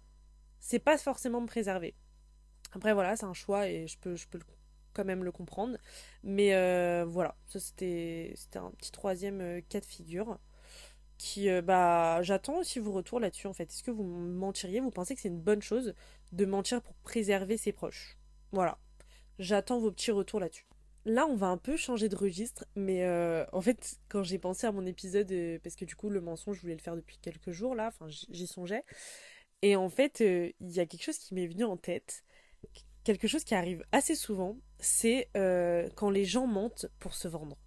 c'est 0.60 0.80
pas 0.80 0.98
forcément 0.98 1.42
me 1.42 1.48
préserver. 1.48 1.94
Après 2.74 2.94
voilà, 2.94 3.16
c'est 3.16 3.26
un 3.26 3.34
choix 3.34 3.68
et 3.68 3.88
je 3.88 3.98
peux, 4.00 4.16
quand 4.94 5.06
même 5.06 5.24
le 5.24 5.32
comprendre. 5.32 5.78
Mais 6.24 6.56
euh, 6.56 7.06
voilà, 7.08 7.36
ça 7.48 7.60
c'était, 7.60 8.34
c'était 8.36 8.60
un 8.60 8.72
petit 8.72 8.92
troisième 8.92 9.42
euh, 9.42 9.62
cas 9.70 9.80
de 9.80 9.86
figure. 9.86 10.40
Qui, 11.18 11.50
euh, 11.50 11.62
bah, 11.62 12.24
j'attends 12.24 12.58
aussi 12.58 12.80
vos 12.80 12.92
retours 12.92 13.20
là-dessus 13.20 13.46
en 13.46 13.54
fait. 13.54 13.70
Est-ce 13.70 13.84
que 13.84 13.92
vous 13.92 14.04
mentiriez? 14.04 14.80
Vous 14.80 14.90
pensez 14.90 15.14
que 15.14 15.22
c'est 15.22 15.28
une 15.28 15.40
bonne 15.40 15.62
chose 15.62 15.94
de 16.32 16.46
mentir 16.46 16.82
pour 16.82 16.96
préserver 16.96 17.58
ses 17.58 17.72
proches? 17.72 18.18
Voilà. 18.52 18.80
J'attends 19.38 19.80
vos 19.80 19.92
petits 19.92 20.12
retours 20.12 20.40
là-dessus 20.40 20.66
là, 21.06 21.26
on 21.28 21.36
va 21.36 21.48
un 21.48 21.58
peu 21.58 21.78
changer 21.78 22.10
de 22.10 22.16
registre, 22.16 22.66
mais 22.76 23.04
euh, 23.04 23.46
en 23.52 23.62
fait, 23.62 24.00
quand 24.10 24.24
j'ai 24.24 24.38
pensé 24.40 24.68
à 24.68 24.72
mon 24.72 24.86
épisode, 24.86 25.32
euh, 25.32 25.60
parce 25.64 25.76
que 25.76 25.86
du 25.86 25.96
coup, 25.96 26.10
le 26.10 26.22
mensonge, 26.22 26.58
je 26.58 26.62
voulais 26.62 26.76
le 26.76 26.82
faire 26.82 26.96
depuis 26.96 27.18
quelques 27.18 27.52
jours, 27.52 27.76
là, 27.76 27.88
enfin, 27.88 28.08
j'y 28.10 28.48
songeais. 28.48 28.84
Et 29.62 29.76
en 29.76 29.90
fait, 29.90 30.22
euh, 30.22 30.52
il 30.60 30.72
y 30.72 30.80
a 30.80 30.86
quelque 30.86 31.04
chose 31.04 31.18
qui 31.18 31.34
m'est 31.34 31.48
venu 31.48 31.64
en 31.64 31.78
tête, 31.78 32.24
quelque 33.04 33.28
chose 33.28 33.44
qui 33.44 33.56
arrive 33.56 33.84
assez 33.92 34.16
souvent, 34.16 34.58
c'est 34.80 35.30
quand 35.96 36.10
les 36.10 36.26
gens 36.26 36.48
mentent 36.48 36.88
pour 37.00 37.16
se 37.16 37.28
vendre. 37.28 37.58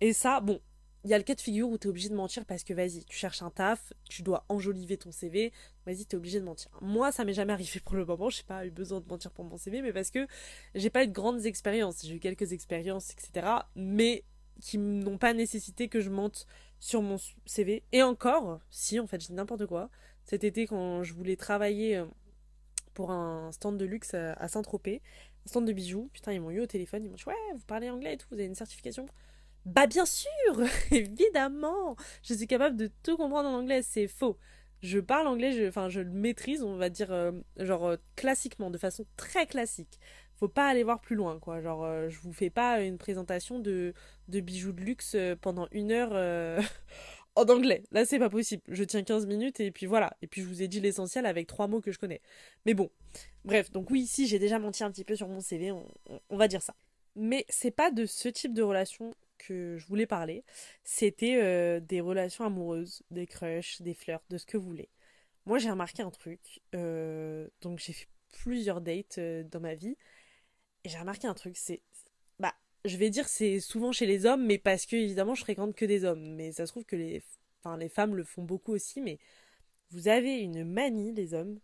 Et 0.00 0.12
ça, 0.12 0.40
bon, 0.40 0.60
il 1.04 1.10
y 1.10 1.14
a 1.14 1.18
le 1.18 1.24
cas 1.24 1.34
de 1.34 1.40
figure 1.40 1.68
où 1.68 1.78
tu 1.78 1.88
es 1.88 1.90
obligé 1.90 2.08
de 2.08 2.14
mentir 2.14 2.44
parce 2.44 2.62
que 2.62 2.72
vas-y, 2.72 3.04
tu 3.04 3.16
cherches 3.16 3.42
un 3.42 3.50
taf, 3.50 3.92
tu 4.08 4.22
dois 4.22 4.44
enjoliver 4.48 4.96
ton 4.96 5.10
CV, 5.10 5.52
vas-y, 5.84 6.06
tu 6.06 6.14
es 6.14 6.16
obligé 6.16 6.38
de 6.38 6.44
mentir. 6.44 6.70
Moi, 6.80 7.10
ça 7.10 7.24
m'est 7.24 7.34
jamais 7.34 7.52
arrivé 7.52 7.80
pour 7.80 7.96
le 7.96 8.04
moment, 8.04 8.30
j'ai 8.30 8.44
pas 8.44 8.64
eu 8.66 8.70
besoin 8.70 9.00
de 9.00 9.08
mentir 9.08 9.32
pour 9.32 9.44
mon 9.44 9.56
CV, 9.56 9.82
mais 9.82 9.92
parce 9.92 10.10
que 10.10 10.26
j'ai 10.74 10.90
pas 10.90 11.02
eu 11.02 11.08
de 11.08 11.12
grandes 11.12 11.44
expériences. 11.44 12.06
J'ai 12.06 12.14
eu 12.14 12.20
quelques 12.20 12.52
expériences, 12.52 13.10
etc., 13.10 13.46
mais 13.74 14.24
qui 14.60 14.78
n'ont 14.78 15.18
pas 15.18 15.34
nécessité 15.34 15.88
que 15.88 16.00
je 16.00 16.10
mente 16.10 16.46
sur 16.78 17.02
mon 17.02 17.16
CV. 17.46 17.82
Et 17.90 18.02
encore, 18.02 18.60
si, 18.70 19.00
en 19.00 19.06
fait, 19.08 19.20
je 19.20 19.28
dis 19.28 19.32
n'importe 19.32 19.66
quoi. 19.66 19.90
Cet 20.24 20.44
été, 20.44 20.68
quand 20.68 21.02
je 21.02 21.14
voulais 21.14 21.34
travailler 21.34 21.96
euh, 21.96 22.06
pour 22.94 23.10
un 23.10 23.50
stand 23.50 23.76
de 23.76 23.84
luxe 23.84 24.14
à 24.14 24.46
Saint-Tropez, 24.46 25.02
un 25.46 25.48
stand 25.48 25.66
de 25.66 25.72
bijoux, 25.72 26.10
putain, 26.12 26.32
ils 26.32 26.40
m'ont 26.40 26.50
eu 26.52 26.60
au 26.60 26.66
téléphone, 26.66 27.04
ils 27.04 27.08
m'ont 27.08 27.16
dit, 27.16 27.24
ouais, 27.26 27.34
vous 27.54 27.66
parlez 27.66 27.90
anglais 27.90 28.14
et 28.14 28.16
tout, 28.16 28.28
vous 28.30 28.36
avez 28.36 28.44
une 28.44 28.54
certification? 28.54 29.06
Bah 29.64 29.86
bien 29.86 30.04
sûr, 30.06 30.28
évidemment, 30.90 31.96
je 32.22 32.34
suis 32.34 32.46
capable 32.46 32.76
de 32.76 32.90
tout 33.02 33.16
comprendre 33.16 33.48
en 33.48 33.54
anglais, 33.54 33.82
c'est 33.82 34.08
faux. 34.08 34.36
Je 34.80 34.98
parle 34.98 35.28
anglais, 35.28 35.52
je, 35.52 35.68
enfin 35.68 35.88
je 35.88 36.00
le 36.00 36.10
maîtrise, 36.10 36.64
on 36.64 36.76
va 36.76 36.88
dire 36.88 37.12
euh, 37.12 37.30
genre 37.58 37.86
euh, 37.86 37.96
classiquement, 38.16 38.70
de 38.70 38.78
façon 38.78 39.06
très 39.16 39.46
classique. 39.46 40.00
Faut 40.34 40.48
pas 40.48 40.66
aller 40.66 40.82
voir 40.82 41.00
plus 41.00 41.14
loin, 41.14 41.38
quoi. 41.38 41.60
Genre 41.60 41.84
euh, 41.84 42.08
je 42.08 42.18
vous 42.20 42.32
fais 42.32 42.50
pas 42.50 42.80
une 42.82 42.98
présentation 42.98 43.60
de, 43.60 43.94
de 44.28 44.40
bijoux 44.40 44.72
de 44.72 44.80
luxe 44.80 45.16
pendant 45.40 45.68
une 45.70 45.92
heure 45.92 46.12
en 47.36 47.44
anglais. 47.44 47.84
Là 47.92 48.04
c'est 48.04 48.18
pas 48.18 48.30
possible. 48.30 48.62
Je 48.68 48.82
tiens 48.82 49.04
15 49.04 49.26
minutes 49.26 49.60
et 49.60 49.70
puis 49.70 49.86
voilà. 49.86 50.16
Et 50.22 50.26
puis 50.26 50.42
je 50.42 50.48
vous 50.48 50.62
ai 50.62 50.66
dit 50.68 50.80
l'essentiel 50.80 51.26
avec 51.26 51.46
trois 51.46 51.68
mots 51.68 51.80
que 51.80 51.92
je 51.92 51.98
connais. 52.00 52.20
Mais 52.66 52.74
bon, 52.74 52.90
bref. 53.44 53.70
Donc 53.70 53.90
oui, 53.90 54.06
si 54.08 54.26
j'ai 54.26 54.40
déjà 54.40 54.58
menti 54.58 54.82
un 54.82 54.90
petit 54.90 55.04
peu 55.04 55.14
sur 55.14 55.28
mon 55.28 55.40
CV, 55.40 55.70
on, 55.70 55.86
on 56.30 56.36
va 56.36 56.48
dire 56.48 56.62
ça. 56.62 56.74
Mais 57.14 57.44
c'est 57.48 57.70
pas 57.70 57.92
de 57.92 58.06
ce 58.06 58.28
type 58.28 58.54
de 58.54 58.62
relation 58.62 59.14
que 59.46 59.76
je 59.76 59.86
voulais 59.86 60.06
parler, 60.06 60.44
c'était 60.84 61.40
euh, 61.42 61.80
des 61.80 62.00
relations 62.00 62.44
amoureuses, 62.44 63.02
des 63.10 63.26
crushs, 63.26 63.82
des 63.82 63.94
flirts, 63.94 64.24
de 64.30 64.38
ce 64.38 64.46
que 64.46 64.56
vous 64.56 64.66
voulez. 64.66 64.88
Moi, 65.46 65.58
j'ai 65.58 65.70
remarqué 65.70 66.02
un 66.02 66.10
truc. 66.10 66.60
Euh, 66.74 67.48
donc, 67.60 67.78
j'ai 67.78 67.92
fait 67.92 68.08
plusieurs 68.30 68.80
dates 68.80 69.18
euh, 69.18 69.42
dans 69.44 69.60
ma 69.60 69.74
vie. 69.74 69.96
Et 70.84 70.88
j'ai 70.88 70.98
remarqué 70.98 71.26
un 71.26 71.34
truc, 71.34 71.56
c'est. 71.56 71.82
Bah, 72.38 72.54
je 72.84 72.96
vais 72.96 73.10
dire 73.10 73.28
c'est 73.28 73.60
souvent 73.60 73.92
chez 73.92 74.06
les 74.06 74.26
hommes, 74.26 74.46
mais 74.46 74.58
parce 74.58 74.86
que, 74.86 74.96
évidemment, 74.96 75.34
je 75.34 75.42
fréquente 75.42 75.74
que 75.74 75.84
des 75.84 76.04
hommes. 76.04 76.34
Mais 76.34 76.52
ça 76.52 76.66
se 76.66 76.72
trouve 76.72 76.84
que 76.84 76.96
les, 76.96 77.22
enfin, 77.62 77.76
les 77.76 77.88
femmes 77.88 78.16
le 78.16 78.24
font 78.24 78.42
beaucoup 78.42 78.72
aussi. 78.72 79.00
Mais 79.00 79.18
vous 79.90 80.08
avez 80.08 80.38
une 80.38 80.64
manie, 80.64 81.12
les 81.12 81.34
hommes, 81.34 81.60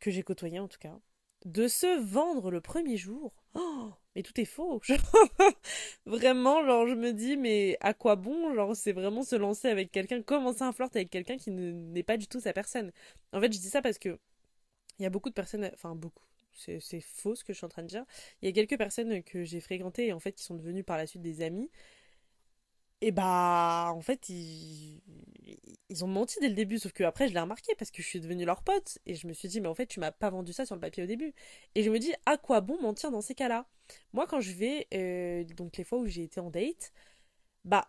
que 0.00 0.10
j'ai 0.10 0.22
côtoyé 0.22 0.58
en 0.58 0.68
tout 0.68 0.78
cas, 0.78 0.98
de 1.44 1.68
se 1.68 2.00
vendre 2.00 2.50
le 2.50 2.60
premier 2.60 2.96
jour. 2.96 3.32
Oh 3.54 3.92
mais 4.16 4.22
tout 4.22 4.40
est 4.40 4.46
faux. 4.46 4.80
vraiment, 6.06 6.64
genre, 6.64 6.88
je 6.88 6.94
me 6.94 7.12
dis, 7.12 7.36
mais 7.36 7.76
à 7.80 7.92
quoi 7.92 8.16
bon 8.16 8.54
Genre, 8.54 8.74
c'est 8.74 8.92
vraiment 8.92 9.22
se 9.22 9.36
lancer 9.36 9.68
avec 9.68 9.92
quelqu'un, 9.92 10.22
commencer 10.22 10.62
un 10.62 10.72
flirt 10.72 10.96
avec 10.96 11.10
quelqu'un 11.10 11.36
qui 11.36 11.50
n'est 11.50 12.02
pas 12.02 12.16
du 12.16 12.26
tout 12.26 12.40
sa 12.40 12.54
personne. 12.54 12.92
En 13.34 13.40
fait, 13.40 13.52
je 13.52 13.58
dis 13.58 13.68
ça 13.68 13.82
parce 13.82 13.98
que 13.98 14.18
il 14.98 15.02
y 15.02 15.06
a 15.06 15.10
beaucoup 15.10 15.28
de 15.28 15.34
personnes, 15.34 15.70
enfin, 15.74 15.94
beaucoup. 15.94 16.24
C'est 16.54 17.00
faux 17.02 17.34
ce 17.34 17.44
que 17.44 17.52
je 17.52 17.58
suis 17.58 17.66
en 17.66 17.68
train 17.68 17.82
de 17.82 17.88
dire. 17.88 18.06
Il 18.40 18.46
y 18.46 18.48
a 18.48 18.52
quelques 18.52 18.78
personnes 18.78 19.22
que 19.22 19.44
j'ai 19.44 19.60
fréquentées 19.60 20.06
et 20.06 20.12
en 20.14 20.20
fait 20.20 20.32
qui 20.32 20.42
sont 20.42 20.54
devenues 20.54 20.84
par 20.84 20.96
la 20.96 21.06
suite 21.06 21.20
des 21.20 21.42
amis 21.42 21.70
et 23.00 23.12
bah, 23.12 23.92
en 23.94 24.00
fait, 24.00 24.28
ils... 24.28 25.00
ont 26.02 26.06
menti 26.06 26.38
dès 26.40 26.48
le 26.48 26.54
début, 26.54 26.78
sauf 26.78 26.92
que 26.92 27.04
après, 27.04 27.28
je 27.28 27.34
l'ai 27.34 27.40
remarqué 27.40 27.72
parce 27.78 27.90
que 27.90 28.02
je 28.02 28.06
suis 28.08 28.20
devenue 28.20 28.44
leur 28.44 28.62
pote 28.62 28.98
et 29.06 29.14
je 29.14 29.26
me 29.26 29.32
suis 29.32 29.48
dit, 29.48 29.60
mais 29.60 29.68
en 29.68 29.74
fait, 29.74 29.86
tu 29.86 30.00
m'as 30.00 30.12
pas 30.12 30.30
vendu 30.30 30.52
ça 30.52 30.66
sur 30.66 30.74
le 30.74 30.80
papier 30.80 31.02
au 31.02 31.06
début. 31.06 31.34
Et 31.74 31.82
je 31.82 31.90
me 31.90 31.98
dis, 31.98 32.12
à 32.26 32.36
quoi 32.38 32.60
bon 32.60 32.80
mentir 32.80 33.10
dans 33.10 33.20
ces 33.20 33.34
cas-là? 33.34 33.66
Moi, 34.12 34.26
quand 34.26 34.40
je 34.40 34.52
vais, 34.52 34.86
euh, 34.94 35.44
donc 35.56 35.76
les 35.76 35.84
fois 35.84 35.98
où 35.98 36.06
j'ai 36.06 36.24
été 36.24 36.40
en 36.40 36.50
date, 36.50 36.92
bah, 37.64 37.88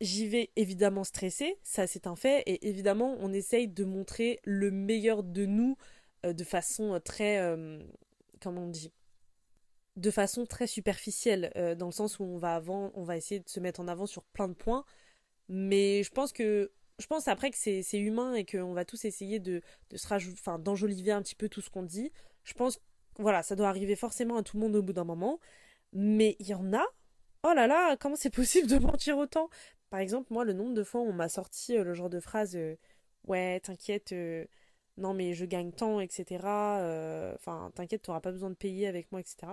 j'y 0.00 0.26
vais 0.28 0.50
évidemment 0.56 1.04
stressée, 1.04 1.58
ça 1.62 1.86
c'est 1.86 2.06
un 2.06 2.16
fait, 2.16 2.42
et 2.46 2.68
évidemment, 2.68 3.16
on 3.20 3.32
essaye 3.32 3.68
de 3.68 3.84
montrer 3.84 4.40
le 4.44 4.70
meilleur 4.70 5.22
de 5.22 5.46
nous 5.46 5.76
euh, 6.26 6.32
de 6.32 6.44
façon 6.44 7.00
très. 7.04 7.38
Euh, 7.38 7.82
comment 8.40 8.64
on 8.64 8.68
dit? 8.68 8.92
De 9.96 10.10
façon 10.10 10.46
très 10.46 10.66
superficielle, 10.66 11.52
euh, 11.56 11.74
dans 11.74 11.86
le 11.86 11.92
sens 11.92 12.18
où 12.18 12.24
on 12.24 12.38
va 12.38 12.54
avant, 12.54 12.90
on 12.94 13.04
va 13.04 13.16
essayer 13.16 13.40
de 13.40 13.48
se 13.48 13.60
mettre 13.60 13.80
en 13.80 13.88
avant 13.88 14.06
sur 14.06 14.24
plein 14.24 14.48
de 14.48 14.54
points, 14.54 14.84
mais 15.48 16.02
je 16.02 16.10
pense 16.10 16.32
que 16.32 16.72
je 16.98 17.06
pense 17.06 17.28
après 17.28 17.50
que 17.50 17.56
c'est 17.56 17.82
humain 17.94 18.34
et 18.34 18.44
qu'on 18.44 18.74
va 18.74 18.84
tous 18.84 19.06
essayer 19.06 19.40
de, 19.40 19.62
de 19.90 19.96
se 19.96 20.06
enfin 20.32 20.58
d'enjoliver 20.58 21.12
un 21.12 21.22
petit 21.22 21.34
peu 21.34 21.48
tout 21.48 21.62
ce 21.62 21.70
qu'on 21.70 21.82
dit. 21.82 22.12
Je 22.44 22.52
pense, 22.54 22.78
voilà, 23.18 23.42
ça 23.42 23.56
doit 23.56 23.68
arriver 23.68 23.96
forcément 23.96 24.36
à 24.36 24.42
tout 24.42 24.58
le 24.58 24.62
monde 24.62 24.76
au 24.76 24.82
bout 24.82 24.92
d'un 24.92 25.04
moment, 25.04 25.40
mais 25.92 26.36
il 26.40 26.48
y 26.48 26.54
en 26.54 26.72
a. 26.74 26.84
Oh 27.44 27.52
là 27.54 27.66
là, 27.66 27.96
comment 27.96 28.16
c'est 28.16 28.30
possible 28.30 28.68
de 28.68 28.78
mentir 28.78 29.18
autant? 29.18 29.48
Par 29.90 30.00
exemple, 30.00 30.32
moi, 30.32 30.44
le 30.44 30.52
nombre 30.52 30.74
de 30.74 30.84
fois 30.84 31.00
où 31.00 31.06
on 31.08 31.12
m'a 31.12 31.28
sorti 31.28 31.76
euh, 31.76 31.84
le 31.84 31.94
genre 31.94 32.10
de 32.10 32.20
phrase 32.20 32.56
euh, 32.56 32.76
Ouais, 33.26 33.60
t'inquiète, 33.60 34.14
non 34.96 35.14
mais 35.14 35.34
je 35.34 35.44
gagne 35.44 35.72
tant, 35.72 36.00
etc. 36.00 36.38
Enfin, 37.34 37.70
t'inquiète, 37.74 38.02
t'auras 38.02 38.20
pas 38.20 38.32
besoin 38.32 38.50
de 38.50 38.54
payer 38.54 38.86
avec 38.88 39.10
moi, 39.12 39.20
etc. 39.20 39.52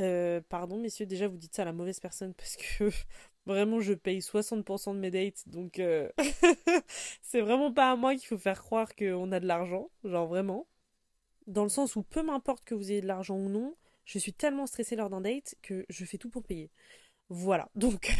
Euh, 0.00 0.40
pardon, 0.48 0.78
messieurs, 0.78 1.06
déjà 1.06 1.28
vous 1.28 1.36
dites 1.36 1.54
ça 1.54 1.62
à 1.62 1.64
la 1.66 1.72
mauvaise 1.72 2.00
personne 2.00 2.34
parce 2.36 2.56
que 2.56 2.90
vraiment 3.46 3.80
je 3.80 3.92
paye 3.94 4.20
60% 4.20 4.94
de 4.94 4.98
mes 4.98 5.10
dates, 5.10 5.48
donc 5.48 5.78
euh, 5.78 6.08
c'est 7.22 7.40
vraiment 7.40 7.72
pas 7.72 7.92
à 7.92 7.96
moi 7.96 8.14
qu'il 8.16 8.26
faut 8.26 8.38
faire 8.38 8.62
croire 8.62 8.94
qu'on 8.96 9.30
a 9.32 9.40
de 9.40 9.46
l'argent, 9.46 9.90
genre 10.04 10.26
vraiment. 10.26 10.66
Dans 11.46 11.64
le 11.64 11.68
sens 11.70 11.96
où 11.96 12.02
peu 12.02 12.22
m'importe 12.22 12.64
que 12.64 12.74
vous 12.74 12.90
ayez 12.92 13.02
de 13.02 13.06
l'argent 13.08 13.36
ou 13.36 13.48
non, 13.48 13.76
je 14.06 14.18
suis 14.18 14.32
tellement 14.34 14.66
stressée 14.66 14.96
lors 14.96 15.10
d'un 15.10 15.20
date 15.22 15.56
que 15.62 15.86
je 15.90 16.04
fais 16.04 16.18
tout 16.18 16.30
pour 16.30 16.42
payer. 16.44 16.70
Voilà, 17.30 17.70
donc 17.76 18.12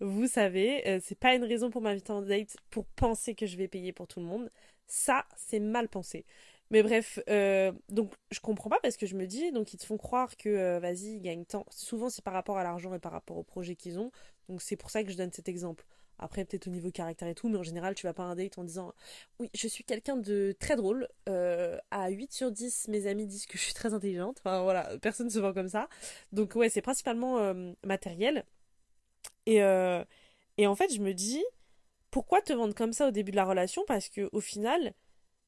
vous 0.00 0.26
savez, 0.28 0.86
euh, 0.88 1.00
c'est 1.02 1.18
pas 1.18 1.34
une 1.34 1.44
raison 1.44 1.70
pour 1.70 1.82
m'inviter 1.82 2.12
en 2.12 2.22
date 2.22 2.56
pour 2.70 2.86
penser 2.86 3.34
que 3.34 3.46
je 3.46 3.56
vais 3.56 3.68
payer 3.68 3.92
pour 3.92 4.08
tout 4.08 4.20
le 4.20 4.26
monde. 4.26 4.50
Ça, 4.86 5.26
c'est 5.36 5.60
mal 5.60 5.88
pensé. 5.88 6.24
Mais 6.70 6.82
bref, 6.82 7.18
euh, 7.30 7.72
donc 7.88 8.12
je 8.30 8.40
comprends 8.40 8.68
pas 8.68 8.78
parce 8.82 8.96
que 8.96 9.06
je 9.06 9.16
me 9.16 9.26
dis, 9.26 9.52
donc 9.52 9.72
ils 9.72 9.78
te 9.78 9.86
font 9.86 9.96
croire 9.96 10.36
que 10.36 10.48
euh, 10.48 10.78
vas-y, 10.80 11.16
ils 11.16 11.22
gagnent 11.22 11.46
tant. 11.46 11.64
Souvent 11.70 12.10
c'est 12.10 12.22
par 12.22 12.34
rapport 12.34 12.58
à 12.58 12.62
l'argent 12.62 12.92
et 12.94 12.98
par 12.98 13.12
rapport 13.12 13.38
au 13.38 13.42
projet 13.42 13.74
qu'ils 13.74 13.98
ont. 13.98 14.10
Donc 14.48 14.60
c'est 14.60 14.76
pour 14.76 14.90
ça 14.90 15.02
que 15.02 15.10
je 15.10 15.16
donne 15.16 15.32
cet 15.32 15.48
exemple. 15.48 15.84
Après, 16.20 16.44
peut-être 16.44 16.66
au 16.66 16.70
niveau 16.70 16.90
caractère 16.90 17.28
et 17.28 17.34
tout, 17.34 17.48
mais 17.48 17.58
en 17.58 17.62
général, 17.62 17.94
tu 17.94 18.04
vas 18.04 18.12
pas 18.12 18.24
un 18.24 18.34
date 18.34 18.58
en 18.58 18.64
disant 18.64 18.92
Oui, 19.38 19.50
je 19.54 19.68
suis 19.68 19.84
quelqu'un 19.84 20.16
de 20.16 20.54
très 20.58 20.74
drôle. 20.76 21.08
Euh, 21.28 21.78
à 21.92 22.10
8 22.10 22.32
sur 22.32 22.50
10, 22.50 22.88
mes 22.88 23.06
amis 23.06 23.26
disent 23.26 23.46
que 23.46 23.56
je 23.56 23.62
suis 23.62 23.74
très 23.74 23.94
intelligente. 23.94 24.38
Enfin 24.40 24.62
voilà, 24.62 24.98
personne 24.98 25.30
se 25.30 25.38
vend 25.38 25.52
comme 25.54 25.68
ça. 25.68 25.88
Donc 26.32 26.54
ouais, 26.56 26.70
c'est 26.70 26.82
principalement 26.82 27.54
matériel. 27.84 28.44
Et, 29.46 29.58
et 30.58 30.66
en 30.66 30.74
fait, 30.74 30.92
je 30.92 31.00
me 31.00 31.14
dis 31.14 31.42
Pourquoi 32.10 32.42
te 32.42 32.52
vendre 32.52 32.74
comme 32.74 32.92
ça 32.92 33.08
au 33.08 33.10
début 33.12 33.30
de 33.30 33.36
la 33.36 33.44
relation? 33.44 33.84
Parce 33.86 34.08
que 34.08 34.28
au 34.32 34.40
final 34.40 34.92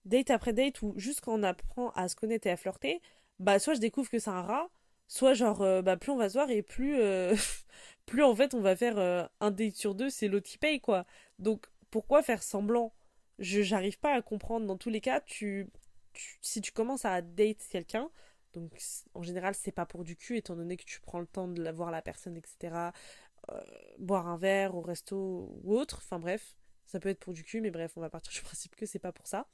date 0.04 0.30
après 0.30 0.52
date 0.52 0.82
ou 0.82 0.94
juste 0.96 1.20
quand 1.20 1.34
on 1.38 1.42
apprend 1.42 1.90
à 1.90 2.08
se 2.08 2.16
connaître 2.16 2.46
et 2.46 2.50
à 2.50 2.56
flirter, 2.56 3.00
bah 3.38 3.58
soit 3.58 3.74
je 3.74 3.80
découvre 3.80 4.10
que 4.10 4.18
c'est 4.18 4.30
un 4.30 4.42
rat, 4.42 4.70
soit 5.08 5.34
genre 5.34 5.62
euh, 5.62 5.82
bah 5.82 5.96
plus 5.96 6.12
on 6.12 6.16
va 6.16 6.28
se 6.28 6.34
voir 6.34 6.50
et 6.50 6.62
plus 6.62 7.00
euh, 7.00 7.34
plus 8.06 8.22
en 8.22 8.34
fait 8.34 8.54
on 8.54 8.60
va 8.60 8.76
faire 8.76 8.98
euh, 8.98 9.26
un 9.40 9.50
date 9.50 9.76
sur 9.76 9.94
deux, 9.94 10.10
c'est 10.10 10.28
l'autre 10.28 10.48
qui 10.48 10.58
paye 10.58 10.80
quoi. 10.80 11.06
Donc 11.38 11.66
pourquoi 11.90 12.22
faire 12.22 12.42
semblant? 12.42 12.94
Je 13.38 13.62
j'arrive 13.62 13.98
pas 13.98 14.14
à 14.14 14.22
comprendre. 14.22 14.66
Dans 14.66 14.76
tous 14.76 14.90
les 14.90 15.00
cas, 15.00 15.20
tu, 15.20 15.68
si 16.42 16.60
tu 16.60 16.72
commences 16.72 17.04
à 17.04 17.22
date 17.22 17.66
quelqu'un, 17.70 18.10
donc 18.52 18.72
en 19.14 19.22
général 19.22 19.54
c'est 19.54 19.72
pas 19.72 19.86
pour 19.86 20.04
du 20.04 20.16
cul 20.16 20.36
étant 20.38 20.56
donné 20.56 20.76
que 20.76 20.84
tu 20.84 21.00
prends 21.00 21.20
le 21.20 21.26
temps 21.26 21.48
de 21.48 21.70
voir 21.70 21.90
la 21.90 22.02
personne, 22.02 22.36
etc. 22.36 22.92
Boire 23.98 24.28
un 24.28 24.36
verre 24.36 24.74
au 24.76 24.82
resto 24.82 25.50
ou 25.64 25.76
autre. 25.76 25.98
Enfin 25.98 26.18
bref, 26.18 26.54
ça 26.90 27.00
peut 27.00 27.08
être 27.08 27.20
pour 27.20 27.32
du 27.32 27.44
cul, 27.44 27.60
mais 27.60 27.70
bref, 27.70 27.92
on 27.96 28.00
va 28.00 28.10
partir 28.10 28.32
du 28.32 28.40
principe 28.42 28.76
que 28.76 28.86
c'est 28.86 28.98
pas 28.98 29.12
pour 29.12 29.26
ça. 29.26 29.46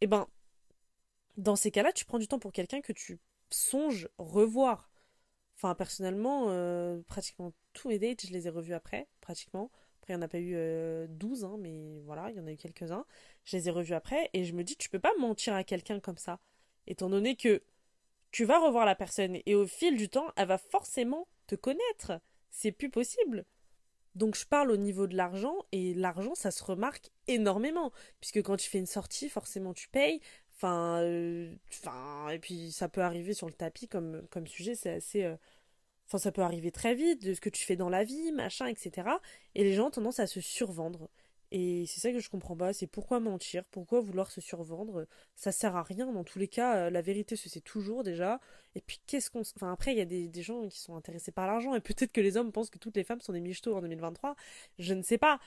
Eh 0.00 0.06
ben 0.06 0.28
dans 1.36 1.56
ces 1.56 1.70
cas-là, 1.70 1.92
tu 1.92 2.04
prends 2.04 2.18
du 2.18 2.28
temps 2.28 2.38
pour 2.38 2.52
quelqu'un 2.52 2.80
que 2.80 2.92
tu 2.92 3.18
songes 3.50 4.08
revoir. 4.18 4.90
Enfin, 5.56 5.74
personnellement, 5.74 6.46
euh, 6.48 7.00
pratiquement 7.06 7.52
tous 7.72 7.88
mes 7.88 7.98
dates, 7.98 8.26
je 8.26 8.32
les 8.32 8.46
ai 8.46 8.50
revus 8.50 8.74
après, 8.74 9.08
pratiquement. 9.20 9.70
Après, 10.00 10.14
il 10.14 10.16
n'y 10.16 10.22
en 10.22 10.26
a 10.26 10.28
pas 10.28 10.38
eu 10.38 11.08
12, 11.08 11.44
euh, 11.44 11.48
hein, 11.48 11.56
mais 11.58 12.00
voilà, 12.04 12.30
il 12.30 12.36
y 12.36 12.40
en 12.40 12.46
a 12.46 12.52
eu 12.52 12.56
quelques-uns. 12.56 13.06
Je 13.44 13.56
les 13.56 13.68
ai 13.68 13.70
revus 13.70 13.94
après, 13.94 14.30
et 14.32 14.44
je 14.44 14.54
me 14.54 14.64
dis, 14.64 14.76
tu 14.76 14.88
peux 14.88 14.98
pas 14.98 15.12
mentir 15.18 15.54
à 15.54 15.64
quelqu'un 15.64 16.00
comme 16.00 16.18
ça. 16.18 16.40
Étant 16.86 17.10
donné 17.10 17.36
que 17.36 17.62
tu 18.30 18.44
vas 18.44 18.58
revoir 18.58 18.86
la 18.86 18.94
personne, 18.94 19.38
et 19.46 19.54
au 19.54 19.66
fil 19.66 19.96
du 19.96 20.08
temps, 20.08 20.30
elle 20.36 20.48
va 20.48 20.58
forcément 20.58 21.26
te 21.46 21.54
connaître. 21.54 22.20
C'est 22.50 22.72
plus 22.72 22.90
possible. 22.90 23.44
Donc 24.16 24.36
je 24.36 24.46
parle 24.46 24.70
au 24.72 24.76
niveau 24.76 25.06
de 25.06 25.14
l'argent 25.14 25.54
et 25.72 25.94
l'argent 25.94 26.34
ça 26.34 26.50
se 26.50 26.64
remarque 26.64 27.10
énormément 27.28 27.92
puisque 28.20 28.42
quand 28.42 28.56
tu 28.56 28.68
fais 28.68 28.78
une 28.78 28.86
sortie 28.86 29.28
forcément 29.28 29.74
tu 29.74 29.88
payes 29.88 30.20
Enfin, 30.56 31.00
euh, 31.02 31.54
enfin, 31.70 32.30
et 32.30 32.38
puis 32.38 32.72
ça 32.72 32.88
peut 32.88 33.02
arriver 33.02 33.34
sur 33.34 33.46
le 33.46 33.52
tapis 33.52 33.88
comme, 33.88 34.26
comme 34.30 34.46
sujet, 34.46 34.74
c'est 34.74 34.90
assez. 34.90 35.22
Euh, 35.24 35.36
enfin, 36.06 36.18
ça 36.18 36.32
peut 36.32 36.40
arriver 36.42 36.70
très 36.72 36.94
vite, 36.94 37.22
de 37.24 37.34
ce 37.34 37.40
que 37.42 37.50
tu 37.50 37.64
fais 37.64 37.76
dans 37.76 37.90
la 37.90 38.04
vie, 38.04 38.32
machin, 38.32 38.66
etc. 38.66 39.08
Et 39.54 39.64
les 39.64 39.74
gens 39.74 39.88
ont 39.88 39.90
tendance 39.90 40.18
à 40.18 40.26
se 40.26 40.40
survendre. 40.40 41.10
Et 41.52 41.86
c'est 41.86 42.00
ça 42.00 42.12
que 42.12 42.18
je 42.18 42.28
comprends 42.28 42.56
pas, 42.56 42.72
c'est 42.72 42.86
pourquoi 42.86 43.20
mentir, 43.20 43.64
pourquoi 43.66 44.00
vouloir 44.00 44.30
se 44.30 44.40
survendre, 44.40 45.06
ça 45.36 45.52
sert 45.52 45.76
à 45.76 45.82
rien, 45.82 46.12
dans 46.12 46.24
tous 46.24 46.38
les 46.40 46.48
cas, 46.48 46.76
euh, 46.76 46.90
la 46.90 47.02
vérité 47.02 47.36
se 47.36 47.48
sait 47.48 47.60
toujours 47.60 48.02
déjà, 48.02 48.40
et 48.74 48.80
puis 48.80 49.00
qu'est-ce 49.06 49.30
qu'on... 49.30 49.40
Enfin 49.40 49.72
après, 49.72 49.92
il 49.92 49.98
y 49.98 50.00
a 50.00 50.04
des, 50.04 50.42
gens 50.42 50.68
qui 50.68 50.80
sont 50.80 50.96
intéressés 50.96 51.30
par 51.30 51.46
l'argent, 51.46 51.74
et 51.74 51.80
peut-être 51.80 52.12
que 52.12 52.20
les 52.20 52.36
hommes 52.36 52.50
pensent 52.50 52.70
que 52.70 52.78
toutes 52.78 52.96
les 52.96 53.04
femmes 53.04 53.20
sont 53.20 53.32
des 53.32 53.40
michetots 53.40 53.76
en 53.76 53.80
2023, 53.80 54.34
je 54.78 54.94
ne 54.94 55.02
sais 55.02 55.18
pas, 55.18 55.38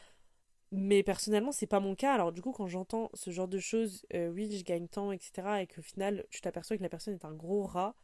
mais 0.72 1.04
personnellement, 1.04 1.52
c'est 1.52 1.68
pas 1.68 1.80
mon 1.80 1.96
cas. 1.96 2.14
Alors, 2.14 2.32
du 2.32 2.42
coup, 2.42 2.52
quand 2.52 2.68
j'entends 2.68 3.10
ce 3.14 3.32
genre 3.32 3.48
de 3.48 3.60
choses, 3.60 4.06
euh, 4.14 4.30
oui, 4.30 4.56
je 4.56 4.64
gagne 4.64 4.88
tant, 4.88 5.12
etc., 5.12 5.62
et 5.62 5.68
qu'au 5.68 5.82
final, 5.82 6.26
tu 6.30 6.42
t'aperçois 6.42 6.78
que 6.78 6.84
la 6.84 6.90
personne 6.90 7.16
est 7.16 7.26
un 7.26 7.34
gros 7.34 7.64
rat. 7.64 7.96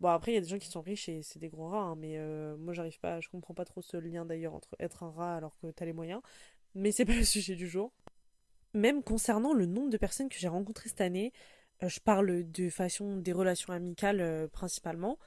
Bon, 0.00 0.08
après, 0.08 0.32
il 0.32 0.34
y 0.36 0.38
a 0.38 0.40
des 0.40 0.48
gens 0.48 0.58
qui 0.58 0.68
sont 0.68 0.80
riches 0.80 1.10
et 1.10 1.22
c'est 1.22 1.38
des 1.38 1.50
gros 1.50 1.68
rats, 1.68 1.82
hein, 1.82 1.96
mais 1.96 2.16
euh, 2.18 2.56
moi, 2.56 2.72
j'arrive 2.72 2.98
pas, 3.00 3.20
je 3.20 3.28
comprends 3.28 3.52
pas 3.54 3.66
trop 3.66 3.82
ce 3.82 3.98
lien 3.98 4.24
d'ailleurs 4.24 4.54
entre 4.54 4.74
être 4.80 5.02
un 5.02 5.10
rat 5.10 5.36
alors 5.36 5.56
que 5.58 5.70
t'as 5.70 5.84
les 5.84 5.92
moyens. 5.92 6.22
Mais 6.74 6.92
c'est 6.92 7.04
pas 7.04 7.14
le 7.16 7.24
sujet 7.24 7.56
du 7.56 7.68
jour. 7.68 7.92
Même 8.74 9.02
concernant 9.02 9.52
le 9.52 9.66
nombre 9.66 9.90
de 9.90 9.96
personnes 9.96 10.28
que 10.28 10.38
j'ai 10.38 10.48
rencontrées 10.48 10.88
cette 10.88 11.00
année, 11.00 11.32
euh, 11.82 11.88
je 11.88 12.00
parle 12.00 12.50
de 12.50 12.70
façon 12.70 13.16
des 13.16 13.32
relations 13.32 13.72
amicales 13.72 14.48
principalement, 14.52 15.18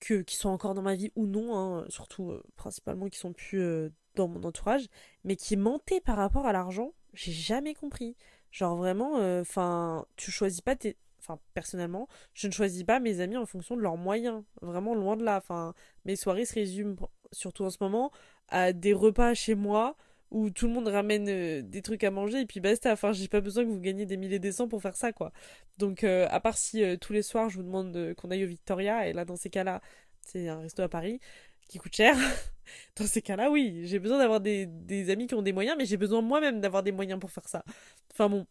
que, 0.00 0.22
qui 0.22 0.36
sont 0.36 0.50
encore 0.50 0.74
dans 0.74 0.82
ma 0.82 0.94
vie 0.94 1.10
ou 1.16 1.26
non, 1.26 1.56
hein, 1.56 1.86
surtout 1.88 2.38
principalement 2.56 3.08
qui 3.08 3.18
sont 3.18 3.32
plus 3.32 3.90
dans 4.14 4.28
mon 4.28 4.42
entourage, 4.44 4.86
mais 5.24 5.36
qui 5.36 5.56
mentait 5.56 6.00
par 6.00 6.16
rapport 6.16 6.46
à 6.46 6.52
l'argent, 6.52 6.92
j'ai 7.14 7.32
jamais 7.32 7.74
compris. 7.74 8.16
Genre 8.50 8.76
vraiment, 8.76 9.18
euh, 9.18 9.40
enfin, 9.40 10.06
tu 10.16 10.30
choisis 10.30 10.60
pas 10.60 10.76
tes. 10.76 10.96
Enfin, 11.18 11.40
personnellement, 11.54 12.06
je 12.34 12.46
ne 12.48 12.52
choisis 12.52 12.84
pas 12.84 13.00
mes 13.00 13.20
amis 13.20 13.36
en 13.36 13.46
fonction 13.46 13.76
de 13.76 13.80
leurs 13.80 13.96
moyens. 13.96 14.44
Vraiment 14.60 14.94
loin 14.94 15.16
de 15.16 15.24
là. 15.24 15.38
Enfin, 15.38 15.74
mes 16.04 16.16
soirées 16.16 16.44
se 16.44 16.54
résument, 16.54 16.96
surtout 17.32 17.64
en 17.64 17.70
ce 17.70 17.78
moment, 17.80 18.12
à 18.48 18.72
des 18.72 18.92
repas 18.92 19.34
chez 19.34 19.54
moi 19.54 19.96
où 20.30 20.50
tout 20.50 20.66
le 20.66 20.72
monde 20.72 20.88
ramène 20.88 21.28
euh, 21.28 21.62
des 21.62 21.82
trucs 21.82 22.04
à 22.04 22.10
manger 22.10 22.40
et 22.40 22.46
puis 22.46 22.60
basta. 22.60 22.92
Enfin, 22.92 23.12
j'ai 23.12 23.28
pas 23.28 23.40
besoin 23.40 23.64
que 23.64 23.68
vous 23.68 23.80
gagnez 23.80 24.06
des 24.06 24.16
milliers 24.16 24.38
des 24.38 24.52
cents 24.52 24.68
pour 24.68 24.82
faire 24.82 24.96
ça, 24.96 25.12
quoi. 25.12 25.32
Donc, 25.78 26.04
euh, 26.04 26.26
à 26.30 26.40
part 26.40 26.58
si 26.58 26.82
tous 26.98 27.12
les 27.12 27.22
soirs 27.22 27.48
je 27.50 27.56
vous 27.56 27.62
demande 27.62 28.14
qu'on 28.16 28.30
aille 28.30 28.44
au 28.44 28.48
Victoria, 28.48 29.08
et 29.08 29.12
là, 29.12 29.24
dans 29.24 29.36
ces 29.36 29.50
cas-là, 29.50 29.80
c'est 30.20 30.48
un 30.48 30.60
resto 30.60 30.82
à 30.82 30.88
Paris, 30.88 31.20
qui 31.68 31.78
coûte 31.78 31.94
cher. 31.94 32.16
Dans 32.96 33.06
ces 33.06 33.22
cas-là, 33.22 33.50
oui, 33.50 33.82
j'ai 33.86 33.98
besoin 33.98 34.18
d'avoir 34.18 34.40
des, 34.40 35.10
amis 35.10 35.26
qui 35.26 35.34
ont 35.34 35.42
des 35.42 35.52
moyens, 35.52 35.76
mais 35.78 35.84
j'ai 35.86 35.96
besoin 35.96 36.22
moi-même 36.22 36.60
d'avoir 36.60 36.82
des 36.82 36.92
moyens 36.92 37.20
pour 37.20 37.30
faire 37.30 37.48
ça. 37.48 37.64
Enfin 38.12 38.28
bon. 38.28 38.46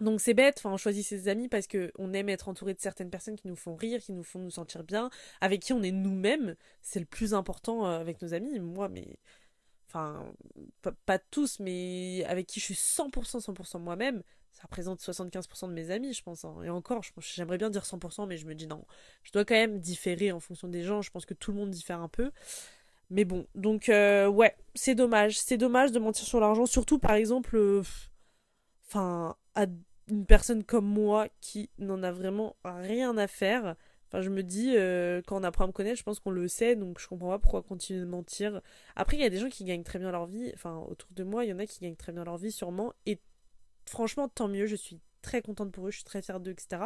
Donc 0.00 0.20
c'est 0.20 0.34
bête, 0.34 0.58
enfin 0.58 0.70
on 0.72 0.76
choisit 0.76 1.04
ses 1.04 1.26
amis 1.26 1.48
parce 1.48 1.66
que 1.66 1.90
on 1.98 2.12
aime 2.12 2.28
être 2.28 2.48
entouré 2.48 2.72
de 2.72 2.78
certaines 2.78 3.10
personnes 3.10 3.34
qui 3.34 3.48
nous 3.48 3.56
font 3.56 3.74
rire, 3.74 4.00
qui 4.00 4.12
nous 4.12 4.22
font 4.22 4.38
nous 4.38 4.50
sentir 4.50 4.84
bien, 4.84 5.10
avec 5.40 5.60
qui 5.60 5.72
on 5.72 5.82
est 5.82 5.90
nous-mêmes. 5.90 6.54
C'est 6.82 7.00
le 7.00 7.06
plus 7.06 7.34
important 7.34 7.84
euh, 7.84 7.98
avec 7.98 8.22
nos 8.22 8.32
amis. 8.32 8.60
Moi, 8.60 8.88
mais 8.88 9.18
enfin 9.88 10.24
pas, 11.06 11.18
tous, 11.18 11.60
mais 11.60 12.24
avec 12.26 12.46
qui 12.46 12.60
je 12.60 12.66
suis 12.66 12.74
100% 12.74 13.40
100% 13.40 13.80
moi-même, 13.80 14.22
ça 14.52 14.62
représente 14.64 15.00
75% 15.00 15.68
de 15.68 15.72
mes 15.72 15.90
amis, 15.90 16.12
je 16.12 16.22
pense. 16.22 16.44
Hein. 16.44 16.56
Et 16.64 16.70
encore, 16.70 17.02
j'aimerais 17.18 17.58
bien 17.58 17.70
dire 17.70 17.84
100%, 17.84 18.26
mais 18.26 18.36
je 18.36 18.46
me 18.46 18.54
dis 18.54 18.66
non. 18.66 18.84
Je 19.22 19.32
dois 19.32 19.44
quand 19.44 19.54
même 19.54 19.78
différer 19.78 20.32
en 20.32 20.40
fonction 20.40 20.68
des 20.68 20.82
gens. 20.82 21.00
Je 21.02 21.10
pense 21.10 21.26
que 21.26 21.34
tout 21.34 21.52
le 21.52 21.58
monde 21.58 21.70
diffère 21.70 22.00
un 22.00 22.08
peu. 22.08 22.32
Mais 23.10 23.24
bon, 23.24 23.46
donc 23.54 23.88
euh, 23.88 24.26
ouais, 24.26 24.54
c'est 24.74 24.94
dommage. 24.94 25.38
C'est 25.38 25.56
dommage 25.56 25.92
de 25.92 25.98
mentir 25.98 26.26
sur 26.26 26.40
l'argent, 26.40 26.66
surtout 26.66 26.98
par 26.98 27.12
exemple, 27.12 27.56
euh, 27.56 27.82
enfin, 28.86 29.36
à 29.54 29.66
une 30.08 30.26
personne 30.26 30.64
comme 30.64 30.86
moi 30.86 31.28
qui 31.40 31.70
n'en 31.78 32.02
a 32.02 32.12
vraiment 32.12 32.56
rien 32.64 33.16
à 33.16 33.26
faire. 33.26 33.76
Enfin, 34.08 34.22
je 34.22 34.30
me 34.30 34.42
dis, 34.42 34.74
euh, 34.76 35.20
quand 35.26 35.38
on 35.38 35.44
apprend 35.44 35.64
à 35.64 35.66
me 35.66 35.72
connaître, 35.72 35.98
je 35.98 36.02
pense 36.02 36.18
qu'on 36.18 36.30
le 36.30 36.48
sait, 36.48 36.76
donc 36.76 36.98
je 36.98 37.06
comprends 37.06 37.28
pas 37.28 37.38
pourquoi 37.38 37.62
continuer 37.62 38.00
de 38.00 38.06
mentir. 38.06 38.62
Après, 38.96 39.16
il 39.16 39.20
y 39.20 39.24
a 39.24 39.30
des 39.30 39.38
gens 39.38 39.50
qui 39.50 39.64
gagnent 39.64 39.84
très 39.84 39.98
bien 39.98 40.10
leur 40.10 40.26
vie. 40.26 40.50
Enfin, 40.54 40.78
autour 40.88 41.10
de 41.12 41.24
moi, 41.24 41.44
il 41.44 41.48
y 41.48 41.52
en 41.52 41.58
a 41.58 41.66
qui 41.66 41.80
gagnent 41.80 41.96
très 41.96 42.12
bien 42.12 42.24
leur 42.24 42.38
vie, 42.38 42.50
sûrement. 42.52 42.94
Et 43.06 43.20
franchement, 43.86 44.28
tant 44.28 44.48
mieux, 44.48 44.66
je 44.66 44.76
suis 44.76 45.00
très 45.22 45.42
contente 45.42 45.72
pour 45.72 45.86
eux, 45.88 45.90
je 45.90 45.96
suis 45.96 46.04
très 46.04 46.22
fière 46.22 46.40
d'eux, 46.40 46.52
etc. 46.52 46.84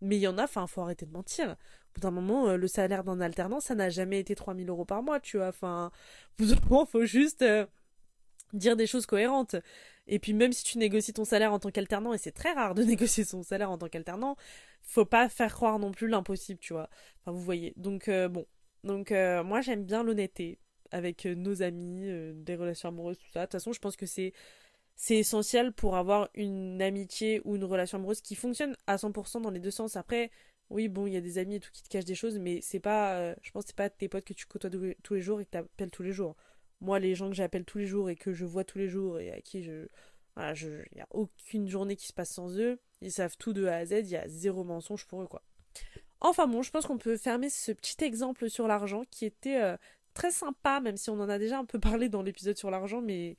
Mais 0.00 0.16
il 0.16 0.20
y 0.20 0.28
en 0.28 0.38
a, 0.38 0.44
enfin, 0.44 0.66
faut 0.66 0.82
arrêter 0.82 1.06
de 1.06 1.12
mentir. 1.12 1.52
Au 1.52 1.54
bout 1.94 2.00
d'un 2.02 2.10
moment, 2.10 2.48
euh, 2.48 2.56
le 2.56 2.68
salaire 2.68 3.04
d'un 3.04 3.20
alternant, 3.20 3.60
ça 3.60 3.74
n'a 3.74 3.88
jamais 3.88 4.20
été 4.20 4.34
3000 4.34 4.68
euros 4.68 4.84
par 4.84 5.02
mois, 5.02 5.20
tu 5.20 5.38
vois. 5.38 5.48
Enfin, 5.48 5.90
au 6.38 6.42
bout 6.42 6.54
d'un 6.54 6.60
moment, 6.68 6.86
faut 6.86 7.04
juste 7.04 7.42
euh, 7.42 7.66
dire 8.52 8.76
des 8.76 8.86
choses 8.86 9.06
cohérentes. 9.06 9.56
Et 10.08 10.18
puis, 10.18 10.34
même 10.34 10.52
si 10.52 10.64
tu 10.64 10.78
négocies 10.78 11.12
ton 11.12 11.24
salaire 11.24 11.52
en 11.52 11.58
tant 11.58 11.70
qu'alternant, 11.70 12.12
et 12.12 12.18
c'est 12.18 12.32
très 12.32 12.52
rare 12.52 12.74
de 12.74 12.82
négocier 12.84 13.24
son 13.24 13.42
salaire 13.42 13.70
en 13.70 13.78
tant 13.78 13.88
qu'alternant, 13.88 14.36
faut 14.82 15.04
pas 15.04 15.28
faire 15.28 15.52
croire 15.54 15.78
non 15.78 15.92
plus 15.92 16.08
l'impossible, 16.08 16.60
tu 16.60 16.72
vois. 16.72 16.88
Enfin, 17.20 17.32
vous 17.32 17.42
voyez. 17.42 17.74
Donc, 17.76 18.08
euh, 18.08 18.28
bon. 18.28 18.46
Donc, 18.84 19.10
moi, 19.10 19.60
j'aime 19.60 19.84
bien 19.84 20.02
l'honnêteté 20.02 20.58
avec 20.92 21.26
nos 21.26 21.62
amis, 21.62 22.08
des 22.34 22.54
relations 22.56 22.88
amoureuses, 22.88 23.18
tout 23.18 23.30
ça. 23.32 23.40
De 23.40 23.44
toute 23.46 23.52
façon, 23.52 23.72
je 23.72 23.80
pense 23.80 23.96
que 23.96 24.06
c'est 24.06 24.32
c'est 24.98 25.16
essentiel 25.16 25.72
pour 25.72 25.96
avoir 25.96 26.28
une 26.34 26.82
amitié 26.82 27.40
ou 27.44 27.54
une 27.54 27.64
relation 27.64 27.98
amoureuse 27.98 28.20
qui 28.20 28.34
fonctionne 28.34 28.76
à 28.88 28.96
100% 28.96 29.40
dans 29.40 29.50
les 29.50 29.60
deux 29.60 29.70
sens. 29.70 29.96
Après, 29.96 30.30
oui, 30.70 30.88
bon, 30.88 31.06
il 31.06 31.14
y 31.14 31.16
a 31.16 31.20
des 31.20 31.38
amis 31.38 31.54
et 31.54 31.60
tout 31.60 31.70
qui 31.72 31.84
te 31.84 31.88
cachent 31.88 32.04
des 32.04 32.16
choses, 32.16 32.38
mais 32.38 32.60
c'est 32.62 32.80
pas, 32.80 33.14
euh, 33.14 33.34
je 33.42 33.52
pense, 33.52 33.64
c'est 33.66 33.76
pas 33.76 33.88
tes 33.88 34.08
potes 34.08 34.24
que 34.24 34.34
tu 34.34 34.46
côtoies 34.46 34.70
tous 35.04 35.14
les 35.14 35.20
jours 35.20 35.40
et 35.40 35.44
que 35.46 35.50
tu 35.52 35.56
appelles 35.56 35.90
tous 35.90 36.02
les 36.02 36.12
jours. 36.12 36.36
Moi, 36.80 36.98
les 36.98 37.14
gens 37.14 37.28
que 37.28 37.34
j'appelle 37.34 37.64
tous 37.64 37.78
les 37.78 37.86
jours 37.86 38.10
et 38.10 38.16
que 38.16 38.32
je 38.32 38.44
vois 38.44 38.64
tous 38.64 38.78
les 38.78 38.88
jours 38.88 39.18
et 39.18 39.32
à 39.32 39.40
qui 39.40 39.62
je, 39.62 39.88
voilà, 40.36 40.54
il 40.54 40.94
n'y 40.94 41.00
a 41.00 41.08
aucune 41.10 41.68
journée 41.68 41.96
qui 41.96 42.06
se 42.06 42.12
passe 42.12 42.30
sans 42.30 42.58
eux. 42.58 42.78
Ils 43.00 43.10
savent 43.12 43.36
tout 43.38 43.52
de 43.52 43.66
A 43.66 43.76
à 43.76 43.84
Z, 43.84 43.92
il 44.04 44.10
y 44.10 44.16
a 44.16 44.28
zéro 44.28 44.62
mensonge 44.64 45.04
pour 45.06 45.22
eux, 45.22 45.26
quoi. 45.26 45.42
Enfin 46.20 46.46
bon, 46.46 46.62
je 46.62 46.70
pense 46.70 46.86
qu'on 46.86 46.98
peut 46.98 47.16
fermer 47.16 47.48
ce 47.48 47.72
petit 47.72 48.02
exemple 48.04 48.50
sur 48.50 48.66
l'argent 48.66 49.02
qui 49.10 49.24
était 49.24 49.60
euh, 49.62 49.76
très 50.14 50.30
sympa, 50.30 50.80
même 50.80 50.96
si 50.96 51.10
on 51.10 51.20
en 51.20 51.28
a 51.28 51.38
déjà 51.38 51.58
un 51.58 51.64
peu 51.64 51.78
parlé 51.78 52.08
dans 52.08 52.22
l'épisode 52.22 52.56
sur 52.56 52.70
l'argent, 52.70 53.00
mais 53.00 53.36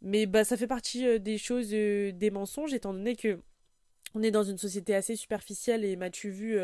mais 0.00 0.26
bah, 0.26 0.44
ça 0.44 0.56
fait 0.56 0.66
partie 0.68 1.06
euh, 1.06 1.18
des 1.18 1.38
choses, 1.38 1.70
euh, 1.72 2.12
des 2.12 2.30
mensonges, 2.30 2.72
étant 2.72 2.92
donné 2.92 3.16
que 3.16 3.40
on 4.14 4.22
est 4.22 4.30
dans 4.30 4.44
une 4.44 4.58
société 4.58 4.94
assez 4.94 5.16
superficielle 5.16 5.84
et 5.84 5.96
m'as-tu 5.96 6.30
vu 6.30 6.58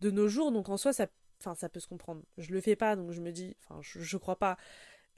de 0.00 0.10
nos 0.10 0.28
jours, 0.28 0.52
donc 0.52 0.68
en 0.68 0.76
soi, 0.76 0.92
ça, 0.92 1.06
ça 1.38 1.68
peut 1.70 1.80
se 1.80 1.86
comprendre. 1.86 2.22
Je 2.36 2.52
le 2.52 2.60
fais 2.60 2.76
pas, 2.76 2.94
donc 2.94 3.12
je 3.12 3.22
me 3.22 3.32
dis, 3.32 3.56
enfin, 3.62 3.80
je, 3.80 4.00
je 4.00 4.16
crois 4.18 4.36
pas. 4.36 4.58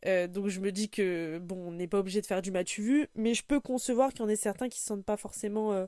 Donc 0.05 0.49
je 0.49 0.61
me 0.61 0.71
dis 0.71 0.89
que, 0.89 1.39
bon, 1.39 1.69
on 1.69 1.73
n'est 1.73 1.89
pas 1.89 1.99
obligé 1.99 2.21
de 2.21 2.27
faire 2.27 2.43
du 2.43 2.51
m'as-tu 2.51 2.83
vu, 2.83 3.09
mais 3.15 3.35
je 3.35 3.45
peux 3.45 3.61
concevoir 3.61 4.13
qu'il 4.13 4.21
y 4.21 4.23
en 4.23 4.29
ait 4.29 4.37
certains 4.37 4.69
qui 4.69 4.79
se 4.79 4.87
sentent 4.87 5.05
pas 5.05 5.17
forcément 5.17 5.87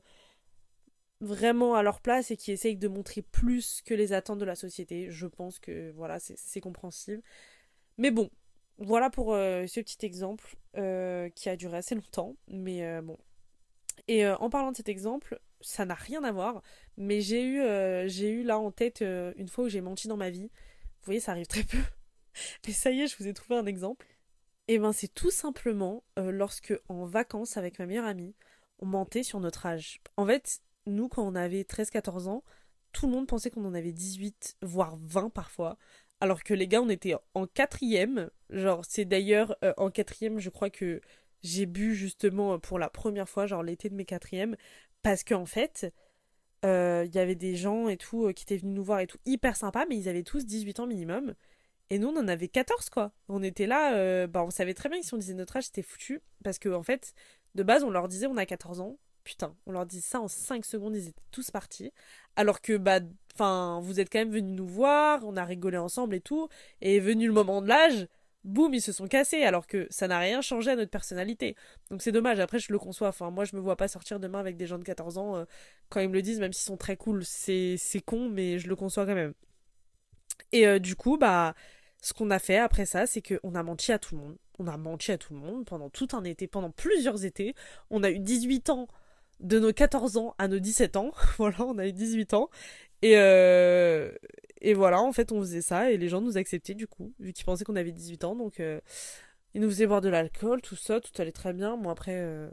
vraiment 1.21 1.75
à 1.75 1.83
leur 1.83 2.01
place 2.01 2.31
et 2.31 2.37
qui 2.37 2.53
essayent 2.53 2.77
de 2.77 2.89
montrer 2.89 3.23
plus 3.23 3.83
que 3.85 3.95
les 3.95 4.13
attentes 4.13 4.39
de 4.39 4.45
la 4.45 4.55
société. 4.55 5.11
Je 5.11 5.27
pense 5.27 5.59
que, 5.59 5.93
voilà, 5.93 6.19
c'est 6.21 6.61
compréhensible. 6.61 7.23
Mais 7.97 8.11
bon, 8.11 8.31
voilà 8.79 9.11
pour 9.11 9.35
euh, 9.35 9.67
ce 9.67 9.81
petit 9.81 10.07
exemple 10.07 10.57
euh, 10.77 11.29
qui 11.31 11.49
a 11.49 11.57
duré 11.57 11.77
assez 11.79 11.95
longtemps, 11.95 12.37
mais 12.47 12.85
euh, 12.85 13.03
bon. 13.03 13.19
Et 14.07 14.27
en 14.27 14.49
parlant 14.49 14.71
de 14.71 14.77
cet 14.77 14.89
exemple, 14.89 15.41
ça 15.61 15.85
n'a 15.85 15.95
rien 15.95 16.23
à 16.25 16.33
voir, 16.33 16.63
mais 16.97 17.21
j'ai 17.21 17.45
eu, 17.45 17.61
j'ai 18.09 18.31
eu 18.31 18.43
là 18.43 18.59
en 18.59 18.71
tête 18.71 19.03
une 19.03 19.49
fois 19.49 19.65
où 19.65 19.69
j'ai 19.69 19.83
menti 19.83 20.09
dans 20.09 20.17
ma 20.17 20.31
vie. 20.31 20.51
Vous 21.01 21.05
voyez, 21.05 21.21
ça 21.21 21.33
arrive 21.33 21.47
très 21.49 21.65
peu. 21.65 21.79
Mais 22.67 22.73
ça 22.73 22.91
y 22.91 23.03
est, 23.03 23.07
je 23.07 23.17
vous 23.19 23.29
ai 23.29 23.35
trouvé 23.35 23.59
un 23.59 23.67
exemple. 23.67 24.07
Et 24.71 24.75
eh 24.75 24.79
ben 24.79 24.93
c'est 24.93 25.09
tout 25.09 25.31
simplement 25.31 26.05
lorsque 26.19 26.75
en 26.91 27.07
vacances 27.07 27.57
avec 27.57 27.79
ma 27.79 27.87
meilleure 27.87 28.05
amie, 28.05 28.35
on 28.81 28.87
mentait 28.87 29.23
sur 29.23 29.41
notre 29.41 29.65
âge. 29.65 30.03
En 30.19 30.27
fait, 30.27 30.61
nous 30.87 31.09
quand 31.09 31.27
on 31.27 31.35
avait 31.35 31.63
13-14 31.63 32.29
ans, 32.29 32.45
tout 32.93 33.07
le 33.07 33.13
monde 33.13 33.27
pensait 33.27 33.51
qu'on 33.51 33.65
en 33.65 33.73
avait 33.73 33.93
18, 33.93 34.59
voire 34.61 34.95
20 34.97 35.31
parfois 35.31 35.79
alors 36.21 36.43
que 36.43 36.55
les 36.55 36.69
gars, 36.69 36.83
on 36.83 36.89
était 36.89 37.15
en 37.35 37.47
quatrième. 37.47 38.31
Genre, 38.51 38.85
c'est 38.89 39.05
d'ailleurs 39.05 39.57
euh, 39.65 39.73
en 39.77 39.91
quatrième, 39.91 40.39
je 40.39 40.51
crois 40.51 40.71
que 40.71 41.01
j'ai 41.43 41.67
bu 41.67 41.95
justement 41.95 42.59
pour 42.59 42.79
la 42.79 42.89
première 42.89 43.29
fois, 43.29 43.47
genre 43.47 43.63
l'été 43.63 43.89
de 43.89 43.95
mes 43.95 44.05
quatrièmes, 44.05 44.57
parce 45.03 45.23
qu'en 45.23 45.47
fait, 45.47 45.93
euh, 46.65 47.05
il 47.07 47.15
y 47.15 47.19
avait 47.19 47.37
des 47.37 47.55
gens 47.57 47.89
et 47.89 47.97
tout 47.97 48.27
euh, 48.27 48.33
qui 48.33 48.45
étaient 48.45 48.57
venus 48.57 48.75
nous 48.75 48.85
voir 48.85 49.01
et 49.01 49.07
tout, 49.07 49.19
hyper 49.27 49.57
sympa, 49.57 49.87
mais 49.89 49.97
ils 49.97 50.09
avaient 50.09 50.25
tous 50.25 50.45
18 50.47 50.81
ans 50.81 50.87
minimum. 50.87 51.35
Et 51.91 51.99
nous, 51.99 52.09
on 52.09 52.17
en 52.19 52.29
avait 52.29 52.49
14, 52.49 52.91
quoi. 52.91 53.13
On 53.29 53.43
était 53.43 53.67
là, 53.67 54.27
bah, 54.27 54.45
on 54.45 54.51
savait 54.51 54.75
très 54.75 54.89
bien 54.89 55.01
que 55.01 55.07
si 55.07 55.15
on 55.15 55.19
disait 55.19 55.35
notre 55.35 55.57
âge, 55.57 55.65
c'était 55.65 55.83
foutu. 55.83 56.21
Parce 56.45 56.59
qu'en 56.59 56.75
en 56.75 56.83
fait, 56.83 57.15
de 57.55 57.63
base, 57.63 57.83
on 57.85 57.91
leur 57.91 58.09
disait 58.09 58.27
on 58.27 58.37
a 58.37 58.47
14 58.47 58.81
ans. 58.81 58.99
Putain, 59.25 59.55
on 59.67 59.73
leur 59.73 59.85
dit 59.87 60.01
ça 60.01 60.21
en 60.21 60.29
5 60.29 60.65
secondes, 60.65 60.97
ils 60.97 61.09
étaient 61.09 61.23
tous 61.31 61.51
partis. 61.51 61.93
Alors 62.37 62.61
que, 62.61 62.77
bah, 62.77 63.01
enfin, 63.35 63.81
vous 63.83 64.01
êtes 64.01 64.11
quand 64.11 64.19
même 64.19 64.31
venus 64.31 64.55
nous 64.57 64.67
voir, 64.67 65.21
on 65.25 65.37
a 65.37 65.45
rigolé 65.45 65.77
ensemble 65.79 66.15
et 66.15 66.21
tout. 66.21 66.49
Et 66.81 67.01
venu 67.01 67.27
le 67.27 67.33
moment 67.33 67.61
de 67.63 67.69
l'âge, 67.69 68.09
boum, 68.45 68.73
ils 68.75 68.81
se 68.81 68.93
sont 68.93 69.07
cassés, 69.07 69.43
alors 69.43 69.67
que 69.67 69.87
ça 69.91 70.09
n'a 70.09 70.19
rien 70.19 70.41
changé 70.41 70.71
à 70.71 70.77
notre 70.77 70.91
personnalité. 70.91 71.57
Donc 71.91 72.03
c'est 72.03 72.13
dommage, 72.13 72.41
après 72.41 72.59
je 72.59 72.73
le 72.73 72.79
conçois, 72.79 73.09
enfin, 73.09 73.31
moi 73.31 73.45
je 73.45 73.57
me 73.57 73.61
vois 73.61 73.77
pas 73.77 73.89
sortir 73.89 74.21
demain 74.21 74.41
avec 74.41 74.57
des 74.57 74.67
gens 74.67 74.79
de 74.79 74.85
14 74.85 75.19
ans, 75.19 75.37
euh, 75.37 75.45
quand 75.91 76.01
ils 76.01 76.09
me 76.09 76.15
le 76.15 76.23
disent, 76.23 76.41
même 76.41 76.53
s'ils 76.53 76.67
sont 76.67 76.77
très 76.77 76.97
cool, 76.97 77.25
c'est 77.25 77.79
con, 78.07 78.29
mais 78.31 78.59
je 78.59 78.69
le 78.69 78.77
conçois 78.77 79.07
quand 79.07 79.15
même. 79.15 79.35
Et 80.53 80.67
euh, 80.67 80.79
du 80.79 80.97
coup, 80.97 81.19
bah, 81.19 81.55
ce 82.03 82.13
qu'on 82.13 82.31
a 82.31 82.39
fait 82.39 82.59
après 82.59 82.87
ça, 82.87 83.07
c'est 83.07 83.23
qu'on 83.23 83.55
a 83.55 83.63
menti 83.63 83.93
à 83.93 83.99
tout 83.99 84.15
le 84.15 84.23
monde. 84.23 84.37
On 84.59 84.67
a 84.67 84.77
menti 84.77 85.13
à 85.13 85.19
tout 85.19 85.35
le 85.35 85.41
monde 85.41 85.65
pendant 85.65 85.91
tout 85.91 86.09
un 86.13 86.25
été, 86.25 86.47
pendant 86.47 86.71
plusieurs 86.71 87.25
étés. 87.25 87.55
On 87.91 88.03
a 88.03 88.11
eu 88.11 88.19
18 88.19 88.71
ans 88.71 88.89
de 89.41 89.59
nos 89.59 89.73
14 89.73 90.17
ans 90.17 90.35
à 90.39 90.49
nos 90.49 90.59
17 90.59 90.97
ans. 90.97 91.13
voilà, 91.39 91.61
on 91.61 91.79
a 91.79 91.87
eu 91.87 91.93
18 91.93 92.35
ans. 92.35 92.51
Et, 93.03 93.17
euh, 93.17 94.13
et 94.61 94.75
voilà, 94.75 95.01
en 95.01 95.13
fait, 95.13 95.33
on 95.33 95.41
faisait 95.41 95.63
ça 95.63 95.91
et 95.91 95.97
les 95.97 96.09
gens 96.09 96.21
nous 96.21 96.37
acceptaient 96.37 96.75
du 96.75 96.87
coup, 96.87 97.15
vu 97.21 97.33
qu'ils 97.33 97.45
pensaient 97.45 97.65
qu'on 97.65 97.77
avait 97.77 97.93
18 97.93 98.25
ans. 98.25 98.37
Donc, 98.37 98.61
euh, 98.61 98.81
ils 99.55 99.61
nous 99.61 99.69
faisaient 99.69 99.87
boire 99.87 100.01
de 100.01 100.09
l'alcool, 100.09 100.61
tout 100.63 100.77
ça, 100.77 101.01
tout 101.01 101.11
allait 101.21 101.33
très 101.33 101.53
bien. 101.53 101.77
Moi, 101.77 101.93
après, 101.93 102.17
euh, 102.17 102.49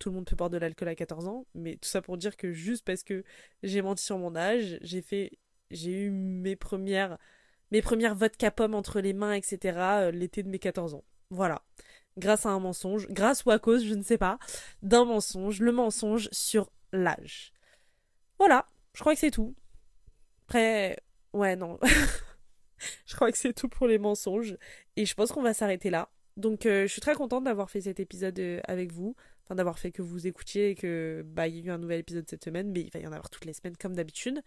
tout 0.00 0.10
le 0.10 0.16
monde 0.16 0.26
peut 0.26 0.36
boire 0.36 0.50
de 0.50 0.58
l'alcool 0.58 0.88
à 0.88 0.94
14 0.94 1.26
ans. 1.28 1.46
Mais 1.54 1.76
tout 1.76 1.88
ça 1.88 2.02
pour 2.02 2.16
dire 2.16 2.36
que 2.36 2.52
juste 2.52 2.84
parce 2.84 3.02
que 3.02 3.24
j'ai 3.62 3.82
menti 3.82 4.04
sur 4.04 4.18
mon 4.18 4.36
âge, 4.36 4.78
j'ai 4.82 5.02
fait. 5.02 5.32
J'ai 5.70 5.92
eu 5.92 6.10
mes 6.10 6.56
premières. 6.56 7.18
Mes 7.70 7.82
premières 7.82 8.14
vodka 8.14 8.50
pommes 8.50 8.74
entre 8.74 9.00
les 9.00 9.12
mains, 9.12 9.34
etc. 9.34 10.10
l'été 10.12 10.42
de 10.42 10.48
mes 10.48 10.58
14 10.58 10.94
ans. 10.94 11.04
Voilà 11.30 11.62
grâce 12.18 12.46
à 12.46 12.50
un 12.50 12.60
mensonge, 12.60 13.06
grâce 13.08 13.44
ou 13.44 13.50
à 13.50 13.58
cause, 13.58 13.84
je 13.84 13.94
ne 13.94 14.02
sais 14.02 14.18
pas, 14.18 14.38
d'un 14.82 15.04
mensonge, 15.04 15.60
le 15.60 15.72
mensonge 15.72 16.28
sur 16.32 16.70
l'âge. 16.92 17.52
Voilà, 18.38 18.66
je 18.94 19.00
crois 19.00 19.14
que 19.14 19.20
c'est 19.20 19.30
tout. 19.30 19.54
Après, 20.46 20.98
ouais, 21.32 21.56
non. 21.56 21.78
je 23.06 23.14
crois 23.14 23.30
que 23.32 23.38
c'est 23.38 23.52
tout 23.52 23.68
pour 23.68 23.86
les 23.86 23.98
mensonges. 23.98 24.56
Et 24.96 25.06
je 25.06 25.14
pense 25.14 25.32
qu'on 25.32 25.42
va 25.42 25.54
s'arrêter 25.54 25.90
là. 25.90 26.10
Donc, 26.36 26.66
euh, 26.66 26.82
je 26.82 26.92
suis 26.92 27.00
très 27.00 27.14
contente 27.14 27.44
d'avoir 27.44 27.70
fait 27.70 27.82
cet 27.82 28.00
épisode 28.00 28.38
euh, 28.38 28.60
avec 28.64 28.92
vous. 28.92 29.16
Enfin, 29.44 29.54
d'avoir 29.56 29.78
fait 29.78 29.90
que 29.90 30.02
vous 30.02 30.26
écoutiez 30.26 30.70
et 30.70 30.74
que, 30.74 31.24
bah, 31.26 31.48
il 31.48 31.56
y 31.56 31.60
a 31.60 31.64
eu 31.64 31.70
un 31.70 31.78
nouvel 31.78 32.00
épisode 32.00 32.28
cette 32.28 32.44
semaine. 32.44 32.70
Mais 32.70 32.82
il 32.82 32.90
va 32.90 33.00
y 33.00 33.06
en 33.06 33.12
avoir 33.12 33.30
toutes 33.30 33.44
les 33.44 33.52
semaines, 33.52 33.76
comme 33.76 33.94
d'habitude. 33.94 34.40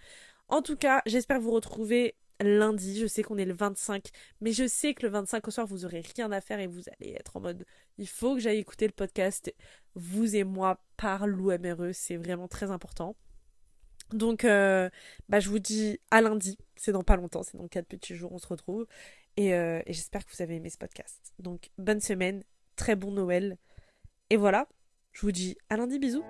En 0.47 0.61
tout 0.61 0.77
cas, 0.77 1.01
j'espère 1.05 1.39
vous 1.39 1.51
retrouver 1.51 2.15
lundi. 2.43 2.99
Je 2.99 3.07
sais 3.07 3.23
qu'on 3.23 3.37
est 3.37 3.45
le 3.45 3.53
25, 3.53 4.09
mais 4.41 4.51
je 4.51 4.67
sais 4.67 4.93
que 4.93 5.05
le 5.05 5.11
25 5.11 5.47
au 5.47 5.51
soir, 5.51 5.67
vous 5.67 5.85
aurez 5.85 6.03
rien 6.15 6.31
à 6.31 6.41
faire 6.41 6.59
et 6.59 6.67
vous 6.67 6.83
allez 6.99 7.11
être 7.13 7.37
en 7.37 7.41
mode 7.41 7.65
il 7.97 8.07
faut 8.07 8.35
que 8.35 8.41
j'aille 8.41 8.57
écouter 8.57 8.87
le 8.87 8.93
podcast 8.93 9.53
Vous 9.95 10.35
et 10.35 10.43
moi 10.43 10.81
par 10.97 11.27
l'OMRE. 11.27 11.93
C'est 11.93 12.17
vraiment 12.17 12.47
très 12.47 12.71
important. 12.71 13.15
Donc, 14.11 14.43
euh, 14.43 14.89
bah, 15.29 15.39
je 15.39 15.49
vous 15.49 15.59
dis 15.59 15.99
à 16.09 16.21
lundi. 16.21 16.57
C'est 16.75 16.91
dans 16.91 17.03
pas 17.03 17.15
longtemps, 17.15 17.43
c'est 17.43 17.57
dans 17.57 17.67
4 17.67 17.87
petits 17.87 18.15
jours, 18.15 18.31
on 18.33 18.39
se 18.39 18.47
retrouve. 18.47 18.87
Et, 19.37 19.53
euh, 19.53 19.81
et 19.85 19.93
j'espère 19.93 20.25
que 20.25 20.35
vous 20.35 20.41
avez 20.41 20.55
aimé 20.55 20.69
ce 20.69 20.77
podcast. 20.77 21.33
Donc, 21.39 21.69
bonne 21.77 22.01
semaine, 22.01 22.43
très 22.75 22.95
bon 22.95 23.11
Noël. 23.11 23.57
Et 24.29 24.37
voilà, 24.37 24.67
je 25.11 25.21
vous 25.21 25.31
dis 25.31 25.57
à 25.69 25.77
lundi, 25.77 25.99
bisous. 25.99 26.23